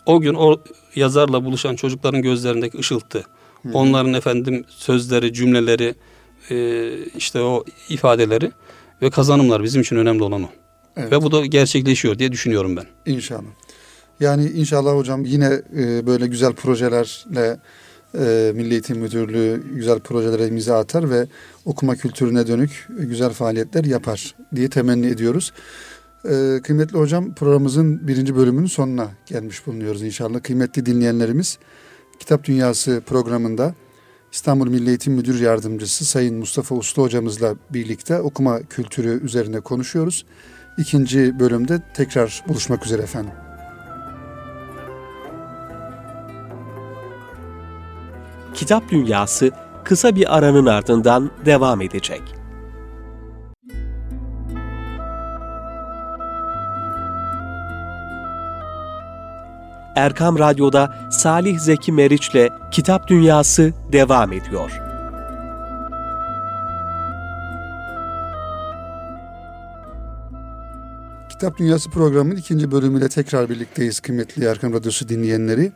[0.06, 0.62] o gün o
[0.96, 3.24] yazarla buluşan çocukların gözlerindeki ışıltı.
[3.64, 3.70] Hı.
[3.74, 5.96] Onların efendim sözleri, cümleleri,
[6.50, 8.52] e, işte o ifadeleri
[9.02, 10.50] ve kazanımlar bizim için önemli olan o.
[10.98, 11.12] Evet.
[11.12, 12.86] Ve bu da gerçekleşiyor diye düşünüyorum ben.
[13.06, 13.42] İnşallah.
[14.20, 17.60] Yani inşallah hocam yine e, böyle güzel projelerle
[18.20, 21.28] e, Milli Eğitim Müdürlüğü güzel projelere imza atar ve
[21.66, 25.54] okuma kültürüne dönük güzel faaliyetler yapar diye temenni ediyoruz.
[26.26, 30.44] E, kıymetli hocam programımızın birinci bölümünün sonuna gelmiş bulunuyoruz inşallah.
[30.44, 31.58] Kıymetli dinleyenlerimiz
[32.20, 33.76] Kitap Dünyası programında
[34.32, 40.26] İstanbul Milli Eğitim Müdür Yardımcısı Sayın Mustafa Uslu hocamızla birlikte okuma kültürü üzerine konuşuyoruz.
[40.78, 43.43] İkinci bölümde tekrar buluşmak üzere efendim.
[48.54, 49.52] Kitap Dünyası
[49.84, 52.22] kısa bir aranın ardından devam edecek.
[59.96, 64.72] Erkam Radyo'da Salih Zeki Meriç'le Kitap Dünyası devam ediyor.
[71.30, 75.72] Kitap Dünyası programının ikinci bölümüyle tekrar birlikteyiz kıymetli Erkam Radyosu dinleyenleri.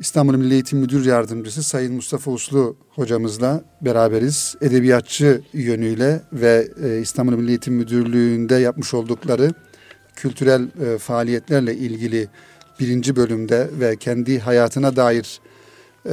[0.00, 4.56] İstanbul Milli Eğitim Müdür Yardımcısı Sayın Mustafa Uslu hocamızla beraberiz.
[4.60, 9.52] Edebiyatçı yönüyle ve e, İstanbul Milli Eğitim Müdürlüğü'nde yapmış oldukları
[10.16, 12.28] kültürel e, faaliyetlerle ilgili
[12.80, 15.40] birinci bölümde ve kendi hayatına dair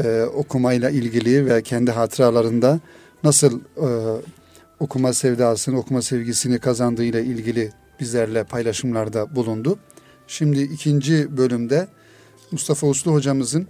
[0.03, 2.79] e, okumayla ilgili ve kendi hatıralarında
[3.23, 3.61] nasıl
[4.79, 9.79] okuma sevdasını, okuma sevgisini kazandığıyla ilgili bizlerle paylaşımlarda bulundu.
[10.27, 11.87] Şimdi ikinci bölümde
[12.53, 13.67] Mustafa Uslu hocamızın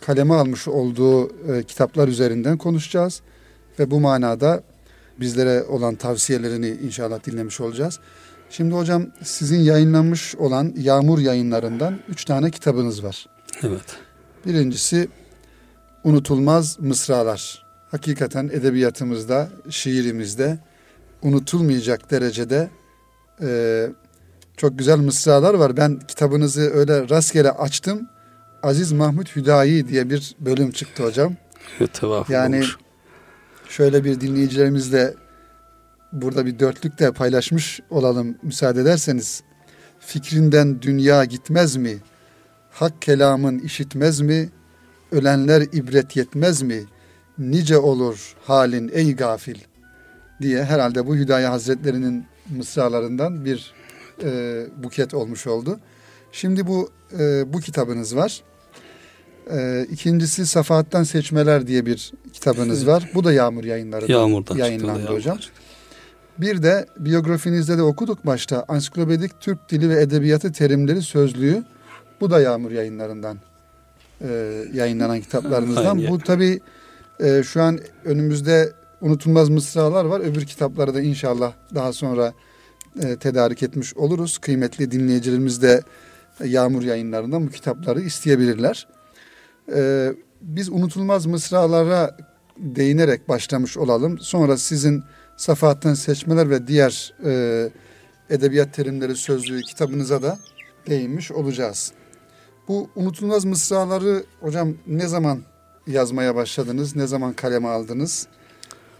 [0.00, 3.20] kaleme almış olduğu e, kitaplar üzerinden konuşacağız.
[3.78, 4.62] Ve bu manada
[5.20, 7.98] bizlere olan tavsiyelerini inşallah dinlemiş olacağız.
[8.50, 13.26] Şimdi hocam sizin yayınlanmış olan Yağmur yayınlarından üç tane kitabınız var.
[13.62, 13.84] Evet.
[14.46, 15.08] Birincisi
[16.04, 17.66] Unutulmaz Mısralar.
[17.90, 20.58] Hakikaten edebiyatımızda, şiirimizde
[21.22, 22.70] unutulmayacak derecede
[23.42, 23.90] e,
[24.60, 25.76] çok güzel mısralar var.
[25.76, 28.08] Ben kitabınızı öyle rastgele açtım.
[28.62, 31.34] Aziz Mahmut Hüdayi diye bir bölüm çıktı hocam.
[32.28, 32.76] Yani olmuş.
[33.68, 35.14] şöyle bir dinleyicilerimizle
[36.12, 39.42] burada bir dörtlük de paylaşmış olalım müsaade ederseniz.
[40.00, 41.98] Fikrinden dünya gitmez mi?
[42.70, 44.48] Hak kelamın işitmez mi?
[45.12, 46.84] Ölenler ibret yetmez mi?
[47.38, 49.58] Nice olur halin ey gafil
[50.40, 52.24] diye herhalde bu Hüdaya Hazretlerinin
[52.56, 53.79] mısralarından bir
[54.24, 55.80] e, buket olmuş oldu.
[56.32, 58.42] Şimdi bu e, bu kitabınız var.
[59.50, 63.10] E, ikincisi Safahat'tan Seçmeler diye bir kitabınız var.
[63.14, 65.38] Bu da Yağmur yayınlarında Yağmur'dan yayınlandı çıktı, hocam.
[66.38, 68.64] Bir de biyografinizde de okuduk başta.
[68.68, 71.64] Ansiklopedik Türk Dili ve Edebiyatı Terimleri Sözlüğü.
[72.20, 73.38] Bu da Yağmur yayınlarından
[74.20, 76.08] e, yayınlanan kitaplarınızdan.
[76.08, 76.60] Bu tabi
[77.20, 80.20] e, şu an önümüzde unutulmaz mısralar var.
[80.20, 82.32] Öbür kitapları da inşallah daha sonra
[83.02, 84.38] e, tedarik etmiş oluruz.
[84.38, 85.82] Kıymetli dinleyicilerimiz de
[86.44, 88.88] Yağmur yayınlarından bu kitapları isteyebilirler.
[89.74, 92.16] E, biz unutulmaz mısralara
[92.56, 94.18] değinerek başlamış olalım.
[94.18, 95.02] Sonra sizin
[95.36, 97.70] Safahat'tan seçmeler ve diğer e,
[98.30, 100.38] edebiyat terimleri sözlüğü kitabınıza da
[100.86, 101.92] değinmiş olacağız.
[102.68, 105.42] Bu unutulmaz mısraları hocam ne zaman
[105.86, 106.96] yazmaya başladınız?
[106.96, 108.26] Ne zaman kaleme aldınız?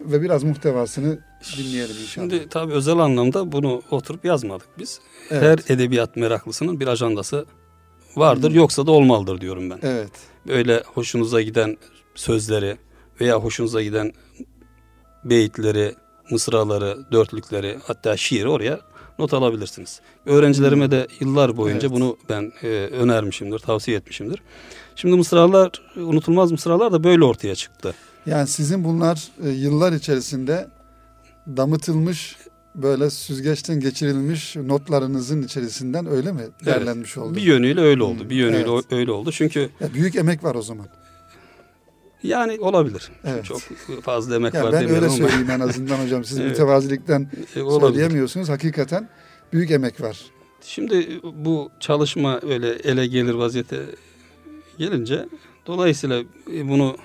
[0.00, 1.18] Ve biraz muhtevasını
[1.56, 2.30] dinleyelim inşallah.
[2.30, 5.00] Şimdi tabii özel anlamda bunu oturup yazmadık biz.
[5.30, 5.42] Evet.
[5.42, 7.46] Her edebiyat meraklısının bir ajandası
[8.16, 8.56] vardır hmm.
[8.56, 9.78] yoksa da olmalıdır diyorum ben.
[9.82, 10.10] Evet.
[10.48, 11.78] Böyle hoşunuza giden
[12.14, 12.76] sözleri
[13.20, 14.12] veya hoşunuza giden
[15.24, 15.94] beyitleri,
[16.30, 18.80] mısraları, dörtlükleri hatta şiiri oraya
[19.18, 20.00] not alabilirsiniz.
[20.26, 21.96] Öğrencilerime de yıllar boyunca Evet.
[22.00, 24.42] bunu ben e, önermişimdir, tavsiye etmişimdir.
[24.96, 27.94] Şimdi mısralar, unutulmaz mısralar da böyle ortaya çıktı.
[28.26, 30.68] Yani sizin bunlar e, yıllar içerisinde
[31.56, 32.36] damıtılmış
[32.74, 37.34] böyle süzgeçten geçirilmiş notlarınızın içerisinden öyle mi derlenmiş oldu?
[37.36, 38.22] Bir yönüyle öyle oldu.
[38.22, 38.84] Hmm, Bir yönüyle evet.
[38.92, 39.32] öyle oldu.
[39.32, 40.86] Çünkü Ya büyük emek var o zaman.
[42.22, 43.10] yani olabilir.
[43.24, 43.44] Evet.
[43.44, 43.60] Çok
[44.02, 46.24] fazla emek Yani var ben öyle ama söyleyeyim en azından hocam.
[46.24, 46.50] Siz Evet.
[46.50, 47.88] mütevazilikten e, olabilir.
[47.92, 48.48] söyleyemiyorsunuz.
[48.48, 49.08] Hakikaten
[49.52, 50.18] büyük emek var.
[50.62, 53.76] Şimdi bu çalışma öyle ele gelir vaziyete
[54.78, 55.28] gelince
[55.66, 56.22] dolayısıyla
[56.64, 56.96] bunu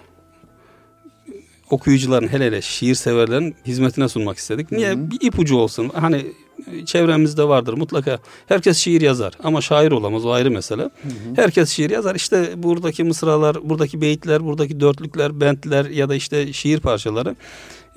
[1.70, 4.72] okuyucuların hele hele şiir severlerin hizmetine sunmak istedik.
[4.72, 4.90] Niye?
[4.90, 5.12] Hı hı.
[5.12, 5.92] Bir ipucu olsun.
[5.94, 6.26] Hani
[6.72, 8.20] e, çevremizde vardır mutlaka.
[8.48, 10.90] Herkes şiir yazar ama şair olamaz o ayrı mesele.
[11.36, 12.16] Herkes şiir yazar.
[12.16, 17.36] İşte buradaki mısralar, buradaki beyitler, buradaki dörtlükler, bentler ya da işte şiir parçaları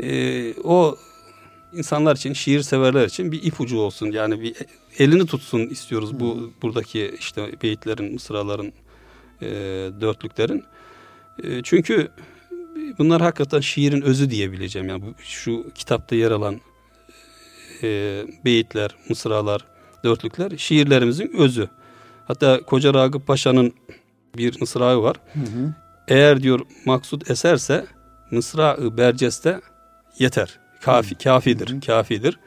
[0.03, 0.97] e, o
[1.73, 4.07] insanlar için, şiir severler için bir ipucu olsun.
[4.11, 4.55] Yani bir
[4.99, 8.73] elini tutsun istiyoruz bu buradaki işte beyitlerin, mısraların,
[9.43, 9.47] e,
[10.01, 10.65] dörtlüklerin.
[11.43, 12.09] E, çünkü
[12.99, 14.89] bunlar hakikaten şiirin özü diyebileceğim.
[14.89, 16.61] Yani bu, şu kitapta yer alan
[17.83, 19.65] e, beyitler, mısralar,
[20.05, 21.69] dörtlükler şiirlerimizin özü.
[22.27, 23.73] Hatta Koca Ragıp Paşa'nın
[24.37, 25.17] bir mısrağı var.
[25.33, 25.75] Hı hı.
[26.09, 27.87] Eğer diyor maksut eserse
[28.31, 29.61] mısra-ı berceste
[30.19, 30.59] yeter.
[30.81, 32.39] Kafi, kafidir, kafidir.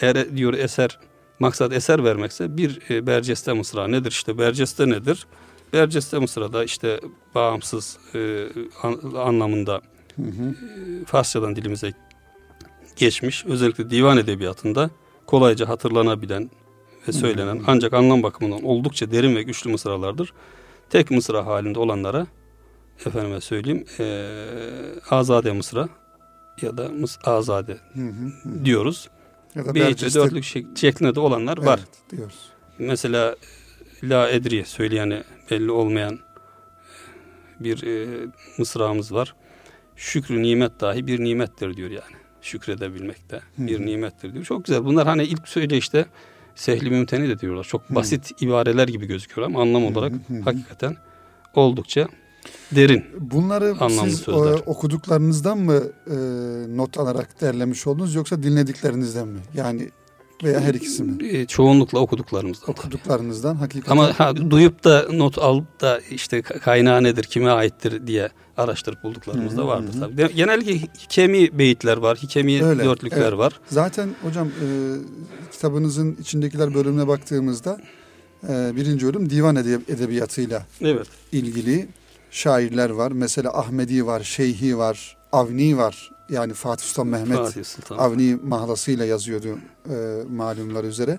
[0.00, 0.98] Eğer diyor eser
[1.38, 4.10] maksat eser vermekse bir e, berceste mısra nedir?
[4.10, 5.26] İşte berceste nedir?
[5.78, 7.00] Berceste mısrada işte
[7.34, 8.46] bağımsız e,
[8.82, 9.80] an- anlamında
[10.16, 10.48] Hı hı.
[11.02, 11.92] e, Farsçadan dilimize
[12.96, 13.44] geçmiş.
[13.46, 14.90] Özellikle divan edebiyatında
[15.26, 16.50] kolayca hatırlanabilen
[17.08, 20.32] ve söylenen ancak anlam bakımından oldukça derin ve güçlü mısralardır.
[20.90, 22.26] Tek mısra halinde olanlara
[23.06, 24.04] efendime söyleyeyim e,
[25.10, 25.88] azade mısra
[26.62, 28.48] ya da mıs azade Hı hı.
[28.48, 28.64] hı.
[28.64, 29.08] diyoruz.
[29.54, 31.78] Ya da Berceste- dörtlük şek- şeklinde de olanlar var.
[31.78, 32.38] Evet, diyoruz.
[32.78, 33.36] Mesela
[34.02, 36.18] La Edri söyleyeni belli olmayan
[37.60, 38.26] bir e,
[38.58, 39.34] mısramız var.
[39.96, 42.16] Şükrü nimet dahi bir nimettir diyor yani.
[42.42, 43.86] Şükredebilmek de bir hı.
[43.86, 44.44] nimettir diyor.
[44.44, 44.84] Çok güzel.
[44.84, 46.06] Bunlar hani ilk söyleyişte
[46.54, 47.64] sehli mümteni de diyorlar.
[47.64, 50.40] Çok basit ibareler gibi gözüküyor ama anlam olarak hı hı.
[50.40, 50.96] hakikaten
[51.54, 52.08] oldukça
[52.72, 53.04] derin.
[53.20, 54.52] Bunları siz sözler.
[54.52, 56.16] o, okuduklarınızdan mı e,
[56.76, 59.40] not alarak derlemiş oldunuz yoksa dinlediklerinizden mi?
[59.54, 59.90] Yani
[60.44, 61.28] veya her ikisi mi?
[61.28, 62.66] E, çoğunlukla okuduklarımızdan.
[62.66, 62.78] tabii.
[62.80, 63.92] Okuduklarınızdan hakikaten.
[63.92, 69.02] Ama ha, duyup da not alıp da işte ka- kaynağı nedir, kime aittir diye araştırıp
[69.02, 70.00] bulduklarımız Hı da vardır hı.
[70.00, 70.34] tabii.
[70.34, 73.38] Genellikle hikemi beyitler var, hikemi Öyle, dörtlükler evet.
[73.38, 73.60] var.
[73.66, 74.66] Zaten hocam e,
[75.52, 77.78] kitabınızın içindekiler bölümüne baktığımızda
[78.48, 81.06] e, birinci bölüm divan edeb- edebiyatıyla Evet.
[81.32, 81.88] ilgili
[82.30, 83.12] şairler var.
[83.12, 86.10] Mesela Ahmedi var, Şeyhi var, Avni var.
[86.28, 87.98] Yani Fatih Sultan Mehmet Fatih Sultan.
[87.98, 89.58] Avni mahlasıyla yazıyordu
[89.90, 89.94] e,
[90.30, 91.18] malumlar üzere.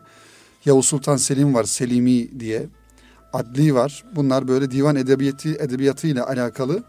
[0.66, 2.66] Yavuz Sultan Selim var, Selimi diye.
[3.34, 4.04] Adli var.
[4.16, 6.84] Bunlar böyle divan edebiyatı edebiyatıyla alakalı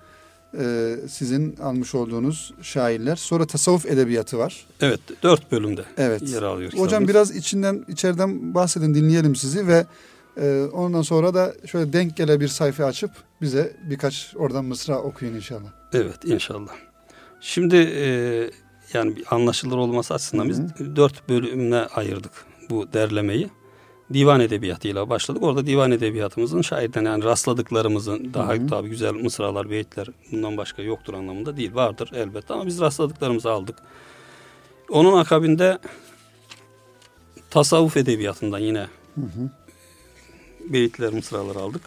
[0.58, 3.16] e, sizin almış olduğunuz şairler.
[3.16, 4.66] Sonra tasavvuf edebiyatı var.
[4.80, 6.22] Evet, dört bölümde Evet.
[6.28, 6.72] yer alıyor.
[6.72, 7.08] Hocam kitabımız.
[7.08, 9.86] biraz içinden içeriden bahsedin dinleyelim sizi ve
[10.40, 15.34] e, ondan sonra da şöyle denk gele bir sayfa açıp bize birkaç oradan mısra okuyun
[15.34, 15.68] inşallah.
[15.92, 16.72] Evet, inşallah.
[17.46, 18.06] Şimdi e,
[18.92, 20.60] yani anlaşılır olması açısından biz
[20.96, 22.32] dört bölümüne ayırdık
[22.70, 23.48] bu derlemeyi.
[24.12, 25.42] Divan edebiyatıyla başladık.
[25.42, 28.66] Orada divan edebiyatımızın şairden yani rastladıklarımızın daha Hı hı.
[28.66, 31.74] tabii güzel mısralar, beyitler bundan başka yoktur anlamında değil.
[31.74, 33.76] Vardır elbette ama biz rastladıklarımızı aldık.
[34.88, 35.78] Onun akabinde
[37.50, 38.86] tasavvuf edebiyatından yine
[40.60, 41.82] beyitler, mısralar aldık.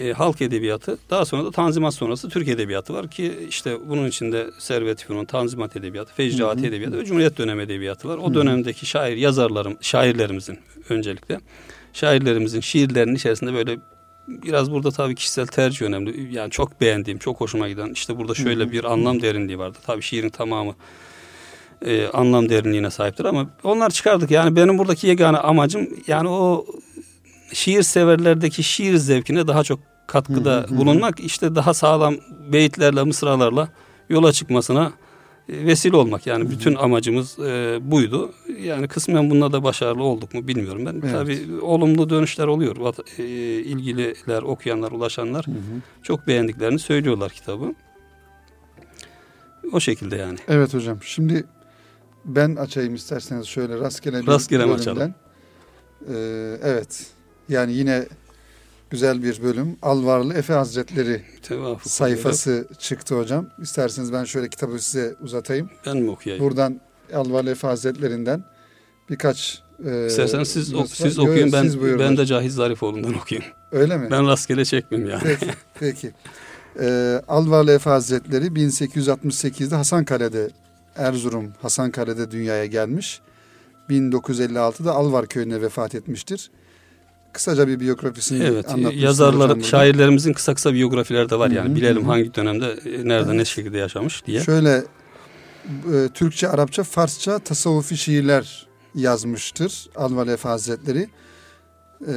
[0.00, 4.46] E, halk edebiyatı, daha sonra da Tanzimat sonrası Türk edebiyatı var ki işte bunun içinde
[4.58, 8.18] Servet Fünun, Tanzimat edebiyatı, Fecraat edebiyatı ve Cumhuriyet dönemi edebiyatı var.
[8.18, 11.40] O dönemdeki şair yazarlarım, şairlerimizin öncelikle
[11.92, 13.78] şairlerimizin şiirlerinin içerisinde böyle
[14.28, 16.34] biraz burada tabii kişisel tercih önemli.
[16.34, 19.78] Yani çok beğendiğim, çok hoşuma giden işte burada şöyle bir anlam derinliği vardı.
[19.86, 20.74] Tabii şiirin tamamı
[21.86, 24.30] e, anlam derinliğine sahiptir ama onlar çıkardık.
[24.30, 26.66] Yani benim buradaki yegane amacım yani o
[27.52, 32.14] şiir severlerdeki şiir zevkine daha çok katkıda bulunmak işte daha sağlam
[32.52, 33.68] beyitlerle mısralarla
[34.08, 34.92] yola çıkmasına
[35.48, 38.32] e, vesile olmak yani bütün amacımız e, buydu.
[38.60, 41.00] Yani kısmen bunda da başarılı olduk mu bilmiyorum ben.
[41.02, 41.12] Evet.
[41.12, 42.94] Tabii olumlu dönüşler oluyor.
[43.18, 43.24] E,
[43.62, 45.44] ilgililer, okuyanlar, ulaşanlar
[46.02, 47.74] çok beğendiklerini söylüyorlar kitabı.
[49.72, 50.38] O şekilde yani.
[50.48, 50.98] Evet hocam.
[51.02, 51.44] Şimdi
[52.24, 55.14] ben açayım isterseniz şöyle rastgele bir Rastgele açalım?
[56.08, 57.06] Ee, evet.
[57.48, 58.06] Yani yine
[58.90, 59.76] güzel bir bölüm.
[59.82, 63.46] Alvarlı Efe Hazretleri Tevafuk sayfası çıktı hocam.
[63.62, 65.70] İsterseniz ben şöyle kitabı size uzatayım.
[65.86, 66.44] Ben mi okuyayım?
[66.44, 66.80] Buradan
[67.14, 68.44] Alvarlı Efe Hazretlerinden
[69.10, 73.14] birkaç e, İsterseniz siz, ok- siz yo, okuyun ben siz buyurun ben de Cahit Zarifoğlu'ndan
[73.14, 73.50] okuyayım.
[73.72, 74.08] Öyle mi?
[74.10, 75.22] Ben rastgele çekmeyeyim yani.
[75.24, 75.46] Peki,
[75.80, 76.10] peki.
[76.80, 80.50] Ee, Alvarlı Efe Hazretleri 1868'de Hasankale'de,
[80.96, 83.20] Erzurum Hasankale'de dünyaya gelmiş.
[83.90, 86.50] 1956'da Alvar köyüne vefat etmiştir.
[87.36, 91.68] Kısaca bir biyografisini Evet, anlatmışsınız yazarlar, hocam şairlerimizin kısa kısa biyografileri de var yani.
[91.68, 93.46] Hı hı, Bilelim hangi dönemde, e, nerede, ne Evet.
[93.46, 94.40] şekilde yaşamış diye.
[94.40, 94.84] Şöyle
[95.94, 101.08] e, Türkçe, Arapça, Farsça tasavvufi şiirler yazmıştır Alvar Efe Hazretleri.
[102.08, 102.14] E,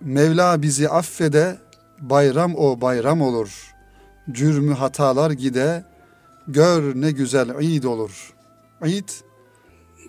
[0.00, 1.58] Mevla bizi affede,
[2.00, 3.74] bayram o bayram olur.
[4.32, 5.84] Cürmü hatalar gide,
[6.48, 8.34] gör ne güzel id olur.
[8.86, 9.08] İd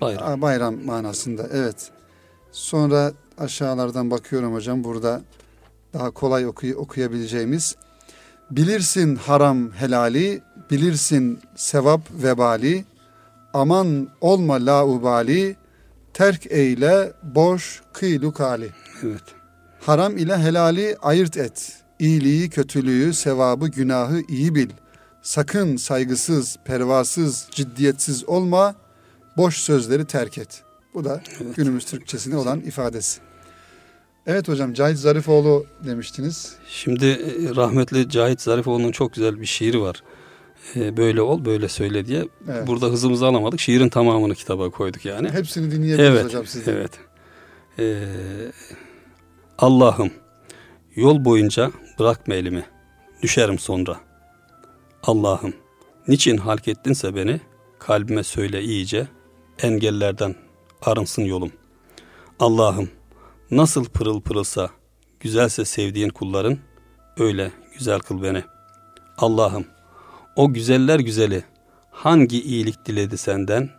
[0.02, 0.42] Bayram.
[0.42, 1.92] Bayram manasında evet.
[2.52, 5.22] Sonra aşağılardan bakıyorum hocam burada
[5.94, 7.76] daha kolay okuy- okuyabileceğimiz.
[8.52, 12.86] Bilirsin haram helali, bilirsin sevap vebali,
[13.54, 15.56] aman olma laubali,
[16.14, 18.70] terk eyle boş kıylu kali.
[19.04, 19.24] Evet.
[19.80, 21.74] Haram ile helali ayırt et.
[22.00, 24.70] İyiliği, kötülüğü, sevabı, günahı iyi bil.
[25.22, 28.76] Sakın saygısız, pervasız, ciddiyetsiz olma.
[29.38, 30.64] Boş sözleri terk et.
[30.94, 31.22] Bu da
[31.56, 33.27] günümüz Türkçesine olan ifadesi.
[34.28, 36.56] Evet hocam Cahit Zarifoğlu demiştiniz.
[36.70, 40.04] Şimdi e, rahmetli Cahit Zarifoğlu'nun çok güzel bir şiiri var.
[40.76, 42.26] E, Böyle ol, böyle söyle diye.
[42.52, 42.68] Evet.
[42.68, 43.60] Burada hızımızı alamadık.
[43.60, 45.30] Şiirin tamamını kitaba koyduk yani.
[45.30, 46.74] Hepsini dinleyebiliriz Evet, hocam sizden.
[46.74, 46.92] evet.
[47.80, 48.06] Ee,
[49.58, 50.12] Allah'ım
[50.96, 52.66] yol boyunca bırakma elimi,
[53.22, 54.00] düşerim sonra.
[55.04, 55.54] Allah'ım
[56.08, 57.42] niçin halk ettinse beni,
[57.80, 59.08] kalbime söyle iyice,
[59.62, 60.36] engellerden
[60.82, 61.52] arınsın yolum.
[62.40, 62.90] Allah'ım
[63.52, 64.70] nasıl pırıl pırılsa,
[65.20, 66.58] güzelse sevdiğin kulların,
[67.20, 68.44] öyle güzel kıl beni.
[69.18, 69.66] Allah'ım
[70.36, 71.44] o güzeller güzeli,
[71.92, 73.70] hangi iyilik diledi senden,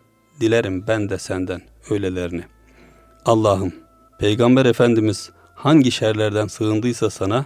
[0.41, 2.45] dilerim ben de senden öylelerini.
[3.25, 3.73] Allah'ım
[4.19, 7.45] Peygamber Efendimiz hangi şerlerden sığındıysa sana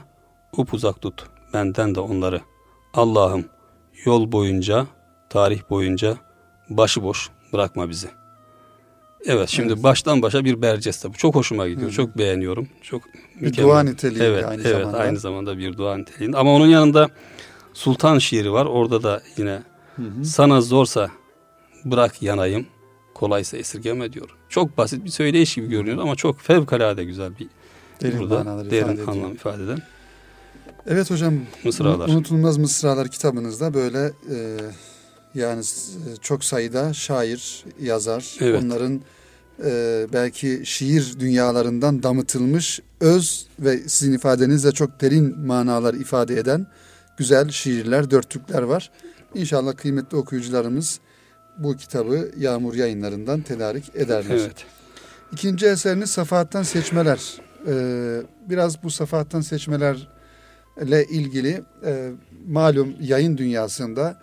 [0.57, 2.41] upuzak tut benden de onları.
[2.95, 3.45] Allah'ım
[4.05, 4.87] yol boyunca,
[5.31, 6.17] tarih boyunca
[6.71, 8.22] başıboş bırakma bizi.
[9.27, 9.83] Evet şimdi Evet.
[9.83, 11.13] baştan başa bir berceste bu.
[11.13, 11.91] Çok hoşuma gidiyor.
[11.91, 11.95] Hı.
[11.95, 12.69] Çok beğeniyorum.
[12.83, 13.71] Çok Bir mükemmel.
[13.71, 14.99] dua niteliğinde evet, aynı evet, zamanda.
[14.99, 16.37] aynı zamanda bir dua niteliğinde.
[16.37, 17.09] Ama onun yanında
[17.75, 18.67] Sultan şiiri var.
[18.67, 19.63] Orada da yine
[19.97, 20.25] Hı hı.
[20.25, 21.11] sana zorsa
[21.85, 22.67] bırak yanayım,
[23.15, 24.29] kolaysa esirgeme diyor.
[24.49, 27.49] Çok basit bir söyleyiş gibi görünüyor ama çok fevkalade güzel bir
[28.03, 29.09] Derin burada derin ifade ediyor.
[29.09, 29.79] anlam ifade eden
[30.87, 31.35] Evet hocam.
[31.65, 32.09] mısralar.
[32.09, 34.37] Unutulmaz Mısralar kitabınızda böyle e,
[35.35, 38.63] yani s- çok sayıda şair, yazar, Evet.
[38.63, 39.01] onların
[39.65, 46.67] e, belki şiir dünyalarından damıtılmış öz ve sizin ifadenizle çok derin manalar ifade eden
[47.17, 48.91] güzel şiirler, dörtlükler var.
[49.35, 51.01] İnşallah kıymetli okuyucularımız
[51.59, 54.35] bu kitabı Yağmur yayınlarından tedarik ederler.
[54.41, 54.65] Evet.
[55.33, 57.21] İkinci eseriniz Safahat'tan Seçmeler.
[57.67, 62.11] Ee, biraz bu Safahat'tan Seçmelerle ilgili e,
[62.47, 64.21] malum yayın dünyasında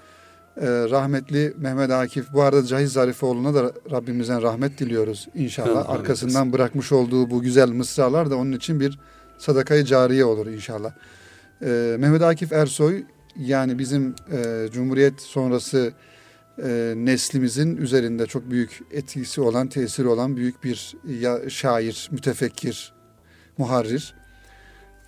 [0.62, 5.90] e, rahmetli Mehmet Akif, bu arada Cahit Zarifoğlu'na da Rabbimizden rahmet diliyoruz inşallah.
[5.90, 9.00] Arkasından bırakmış olduğu bu güzel mısralar da onun için bir
[9.38, 10.92] sadakayı cariye olur inşallah.
[11.62, 13.04] Ee, Mehmet Akif Ersoy
[13.36, 15.94] yani bizim e, Cumhuriyet sonrası
[16.64, 22.94] e, neslimizin üzerinde çok büyük etkisi olan, tesiri olan büyük bir ya, şair, mütefekkir,
[23.58, 24.14] muharrir.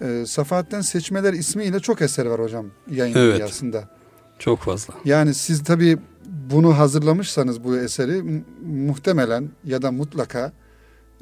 [0.02, 3.36] E, Safahat'ten Seçmeler ismiyle çok eser var hocam yayın Evet.
[3.36, 4.01] dünyasında.
[4.42, 4.94] Çok fazla.
[5.06, 10.52] Yani siz tabii bunu hazırlamışsanız bu eseri mu- muhtemelen ya da mutlaka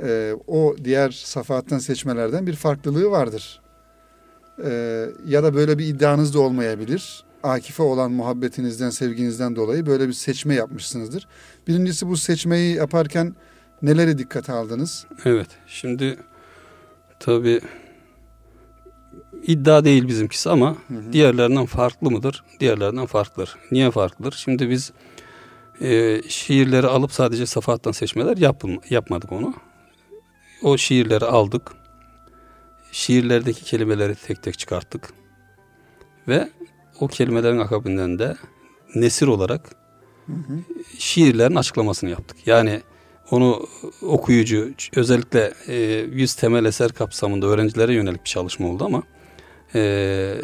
[0.03, 3.61] e, o diğer Safahat'ten seçmelerden bir farklılığı vardır.
[4.65, 7.23] E, ya da böyle bir iddianız da olmayabilir.
[7.43, 11.27] Akif'e olan muhabbetinizden, sevginizden dolayı böyle bir seçme yapmışsınızdır.
[11.67, 13.35] Birincisi bu seçmeyi yaparken
[13.81, 15.05] neleri dikkate aldınız?
[15.25, 15.47] Evet.
[15.67, 16.17] Şimdi
[17.19, 17.61] tabi
[19.47, 21.13] iddia değil bizimkisi ama Hı hı.
[21.13, 22.43] diğerlerinden farklı mıdır?
[22.59, 23.55] Diğerlerinden farklıdır.
[23.71, 24.31] Niye farklıdır?
[24.31, 24.91] Şimdi biz
[25.81, 29.53] e, şiirleri alıp sadece safahattan seçmeler yapılma, yapmadık onu.
[30.63, 31.71] O şiirleri aldık.
[32.91, 35.09] Şiirlerdeki kelimeleri tek tek çıkarttık.
[36.27, 36.49] Ve
[36.99, 38.35] o kelimelerin akabinden de
[38.95, 39.69] nesir olarak
[40.25, 40.59] Hı hı.
[40.97, 42.37] şiirlerin açıklamasını yaptık.
[42.47, 42.81] Yani
[43.31, 43.67] onu
[44.01, 45.75] okuyucu özellikle e,
[46.11, 49.03] 100 temel eser kapsamında öğrencilere yönelik bir çalışma oldu ama
[49.75, 50.35] e,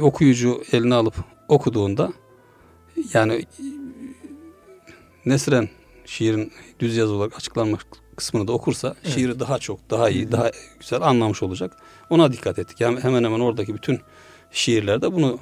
[0.00, 1.14] okuyucu eline alıp
[1.48, 2.12] okuduğunda
[3.14, 3.44] yani
[5.26, 5.68] Nesren
[6.06, 7.82] şiirin düz yazı olarak açıklanmış
[8.16, 9.14] kısmını da okursa Evet.
[9.14, 11.76] şiiri daha çok, daha iyi, daha güzel anlamış olacak.
[12.10, 12.80] Ona dikkat ettik.
[12.80, 14.00] Yani hemen hemen oradaki bütün
[14.50, 15.38] şiirlerde bunu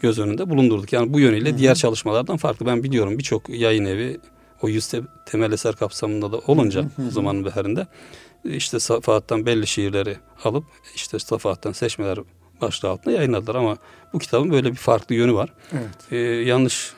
[0.00, 0.92] göz önünde bulundurduk.
[0.92, 1.58] Yani bu yönüyle Hı hı.
[1.58, 2.66] diğer çalışmalardan farklı.
[2.66, 4.20] Ben biliyorum birçok yayın evi
[4.62, 7.86] o yüz te- temel eser kapsamında da olunca o zamanın beherinde
[8.56, 12.18] işte Safahat'tan belli şiirleri alıp işte Safahat'tan seçmeler
[12.60, 13.76] başlığı altında yayınladılar ama
[14.12, 15.52] bu kitabın böyle bir farklı yönü var.
[15.72, 16.12] Evet.
[16.12, 16.92] Ee, yanlış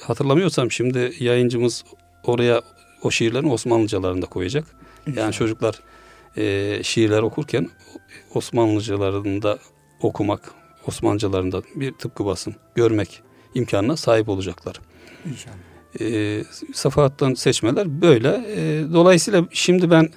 [0.00, 1.84] hatırlamıyorsam şimdi yayıncımız
[2.24, 2.62] oraya
[3.02, 4.64] o şiirlerin Osmanlıcalarını da koyacak.
[5.06, 5.24] İnşallah.
[5.24, 5.80] Yani çocuklar
[6.36, 7.70] e, şiirler okurken
[8.34, 9.58] Osmanlıcalarını da
[10.02, 10.54] okumak,
[10.86, 13.22] Osmanlıcalarını da bir tıpkı basım görmek
[13.54, 14.80] imkanına sahip olacaklar.
[15.30, 15.56] İnşallah.
[16.00, 18.28] E, Safahat'tan seçmeler böyle.
[18.28, 20.08] E, dolayısıyla şimdi ben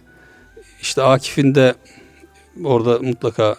[0.82, 1.76] işte Akif'in de
[2.64, 3.56] orada mutlaka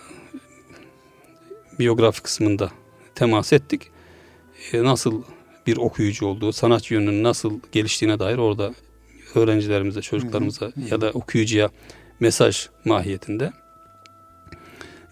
[1.78, 2.70] biyografi kısmında
[3.14, 3.82] temas ettik.
[4.72, 5.22] E, nasıl
[5.66, 8.74] bir okuyucu olduğu, sanat yönünün nasıl geliştiğine dair orada
[9.34, 10.80] öğrencilerimize, çocuklarımıza Hı hı.
[10.90, 11.70] ya da okuyucuya
[12.20, 13.52] mesaj mahiyetinde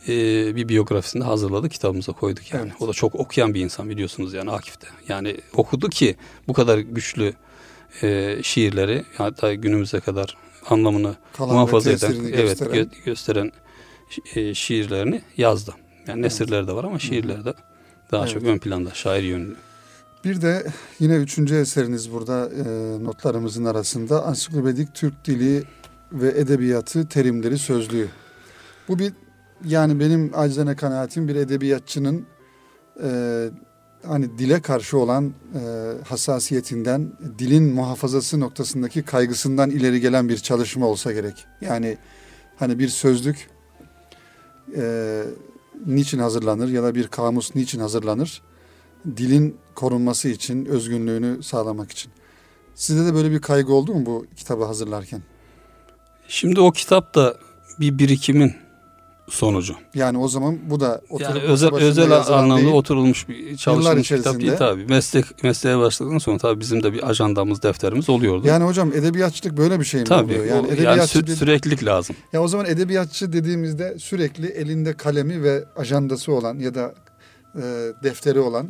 [0.09, 0.12] e,
[0.57, 2.68] bir biyografisini hazırladık, kitabımıza koyduk yani.
[2.70, 2.82] Evet.
[2.82, 4.88] O da çok okuyan bir insan biliyorsunuz yani Akif'te.
[5.09, 6.16] Yani okudu ki
[6.48, 7.34] bu kadar güçlü
[8.02, 10.36] e, şiirleri hatta günümüze kadar
[10.71, 12.75] anlamını Kalan muhafaza eden, evet gösteren.
[12.77, 13.53] gö- gösteren
[14.35, 15.75] e, şiirlerini yazdı.
[16.07, 17.55] Yani nesirleri de var ama şiirleri de
[18.12, 18.35] daha Evet.
[18.35, 19.57] çok ön planda, şair yönlü.
[20.25, 20.67] Bir de
[20.99, 22.64] yine üçüncü eseriniz burada e,
[23.05, 25.64] notlarımızın arasında Ansiklopedik Türk Dili
[26.12, 28.09] ve Edebiyatı Terimleri Sözlüğü.
[28.89, 29.12] Bu bir
[29.64, 32.27] yani benim acizane kanaatim bir edebiyatçının
[33.03, 33.09] e,
[34.09, 41.12] hani dile karşı olan e, hassasiyetinden, dilin muhafazası noktasındaki kaygısından ileri gelen bir çalışma olsa
[41.12, 41.46] gerek.
[41.61, 41.98] Yani
[42.57, 43.48] hani bir sözlük
[44.76, 45.22] e,
[45.86, 48.42] niçin hazırlanır ya da bir kamus niçin hazırlanır?
[49.16, 52.12] dilin korunması için, özgünlüğünü sağlamak için.
[52.74, 55.22] Sizde de böyle bir kaygı oldu mu bu kitabı hazırlarken?
[56.28, 57.36] Şimdi o kitap da
[57.80, 58.54] bir birikimin
[59.29, 59.74] sonucu.
[59.95, 62.72] Yani o zaman bu da oturup Yani özel özel anlamda değil.
[62.74, 64.87] oturulmuş bir çalışılmış kitap değil içerisinde- tabii.
[64.87, 68.47] Meslek mesleğe başladıktan sonra tabii bizim de bir ajandamız, defterimiz oluyordu.
[68.47, 70.24] Yani hocam edebiyatçılık böyle bir şey mi tabii.
[70.24, 70.41] oluyor?
[70.45, 72.16] o- Yani Yani, edebiyatçı sü- dedi- süreklilik lazım.
[72.33, 76.95] Ya o zaman edebiyatçı dediğimizde sürekli elinde kalemi ve ajandası olan ya da
[77.57, 77.62] e,
[78.03, 78.68] defteri olan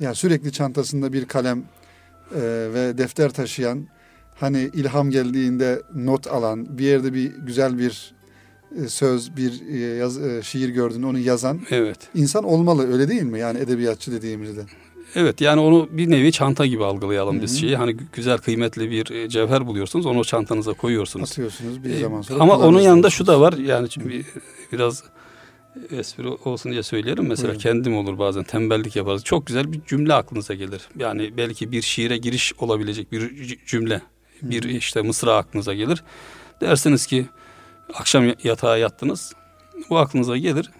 [0.00, 1.58] ya sürekli çantasında bir kalem
[2.34, 2.40] e,
[2.74, 3.88] ve defter taşıyan
[4.40, 8.14] hani ilham geldiğinde not alan bir yerde bir güzel bir
[8.88, 11.98] söz bir e, yaz, e, şiir gördüğünde onu yazan Evet.
[12.14, 13.38] insan olmalı öyle değil mi?
[13.40, 14.60] Yani edebiyatçı dediğimizde.
[15.14, 17.76] Evet yani onu bir nevi çanta gibi algılayalım Hı biz şeyi.
[17.76, 21.32] Hani gü- güzel kıymetli bir e, cevher buluyorsunuz onu çantanıza koyuyorsunuz.
[21.32, 22.42] Atıyorsunuz bir zaman sonra.
[22.42, 24.24] Ama onun yanında şu da var yani bir-
[24.72, 25.02] biraz
[25.90, 27.26] espri olsun diye söyleyelim.
[27.26, 27.60] Mesela Buyurun.
[27.62, 29.24] kendim olur bazen tembellik yaparız.
[29.24, 30.88] Çok güzel bir cümle aklınıza gelir.
[30.98, 34.02] Yani belki bir şiire giriş olabilecek bir cümle.
[34.42, 36.04] Bir işte mısra aklınıza gelir.
[36.60, 37.26] Dersiniz ki
[37.94, 39.32] akşam yatağa yattınız.
[39.90, 40.70] Bu aklınıza gelir.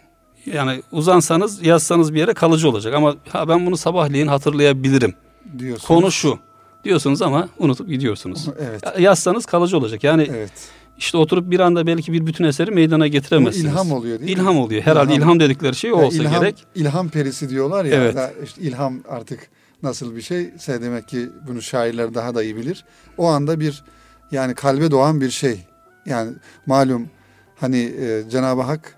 [0.46, 2.94] Yani uzansanız yazsanız bir yere kalıcı olacak.
[2.94, 5.14] Ama ha ben bunu sabahleyin hatırlayabilirim.
[5.58, 5.88] diyorsunuz.
[5.88, 6.38] Konu şu
[6.84, 8.48] diyorsunuz ama unutup gidiyorsunuz.
[8.60, 8.82] Evet.
[8.86, 10.04] Ya- Yazsanız kalıcı olacak.
[10.04, 10.52] Yani Evet.
[10.98, 13.64] işte oturup bir anda belki bir bütün eseri meydana Bu getiremezsiniz.
[13.72, 14.40] ilham oluyor değil mi?
[14.42, 14.82] İlham oluyor.
[14.82, 15.22] Herhalde İlham.
[15.28, 16.64] ilham, dedikleri şey o olsa ilham, gerek.
[16.74, 17.94] ilham perisi diyorlar ya.
[17.96, 18.16] Evet.
[18.44, 19.48] işte ilham artık
[19.82, 22.84] nasıl bir şeyse demek ki bunu şairler daha da iyi bilir.
[23.18, 23.84] O anda bir
[24.30, 25.60] yani kalbe doğan bir şey.
[26.06, 26.32] Yani
[26.66, 27.08] malum
[27.56, 28.96] hani e, Cenab-ı Hak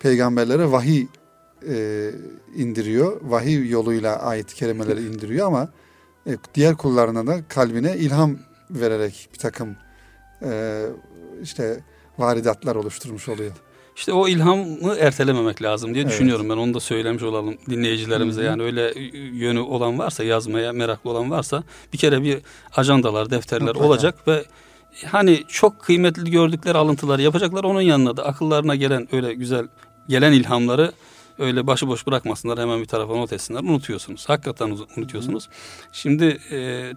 [0.00, 1.06] peygamberlere vahiy
[1.68, 2.10] e,
[2.56, 3.20] indiriyor.
[3.22, 5.68] Vahiy yoluyla ayet kelimeleri indiriyor ama
[6.26, 8.38] e, diğer kullarına da kalbine ilham
[8.70, 9.76] vererek bir takım
[10.42, 10.82] e,
[11.42, 11.80] işte
[12.18, 13.52] varidatlar oluşturmuş oluyor.
[13.96, 16.12] İşte o ilhamı ertelememek lazım diye Evet.
[16.12, 16.56] düşünüyorum ben.
[16.56, 18.40] Onu da söylemiş olalım dinleyicilerimize.
[18.40, 18.48] Hı hı.
[18.48, 18.92] Yani öyle
[19.32, 22.38] yönü olan varsa, yazmaya meraklı olan varsa bir kere bir
[22.76, 23.86] ajandalar, defterler Mutlaka.
[23.86, 24.44] olacak ve
[25.06, 27.64] hani çok kıymetli gördükleri alıntıları yapacaklar.
[27.64, 29.68] Onun yanına da akıllarına gelen öyle güzel
[30.08, 30.92] gelen ilhamları
[31.38, 32.58] öyle başıboş bırakmasınlar.
[32.58, 33.60] Hemen bir tarafa not etsinler.
[33.60, 34.28] Unutuyorsunuz.
[34.28, 35.48] Hakikaten uz- unutuyorsunuz.
[35.92, 36.92] Şimdi e,